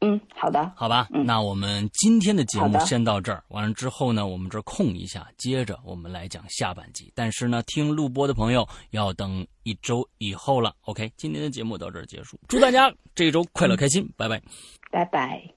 [0.00, 1.08] 嗯，好的，好吧？
[1.14, 7.10] 嗯那我们今天的节目先到这儿，完了之后呢，我们这儿空一下，接着我们来讲下半集。
[7.14, 14.40] 但是呢，听录播的朋友要等一周以后了，OK，今天的节目到这儿结束，祝大家这一周快乐开心，拜拜。
[14.90, 15.56] 拜拜。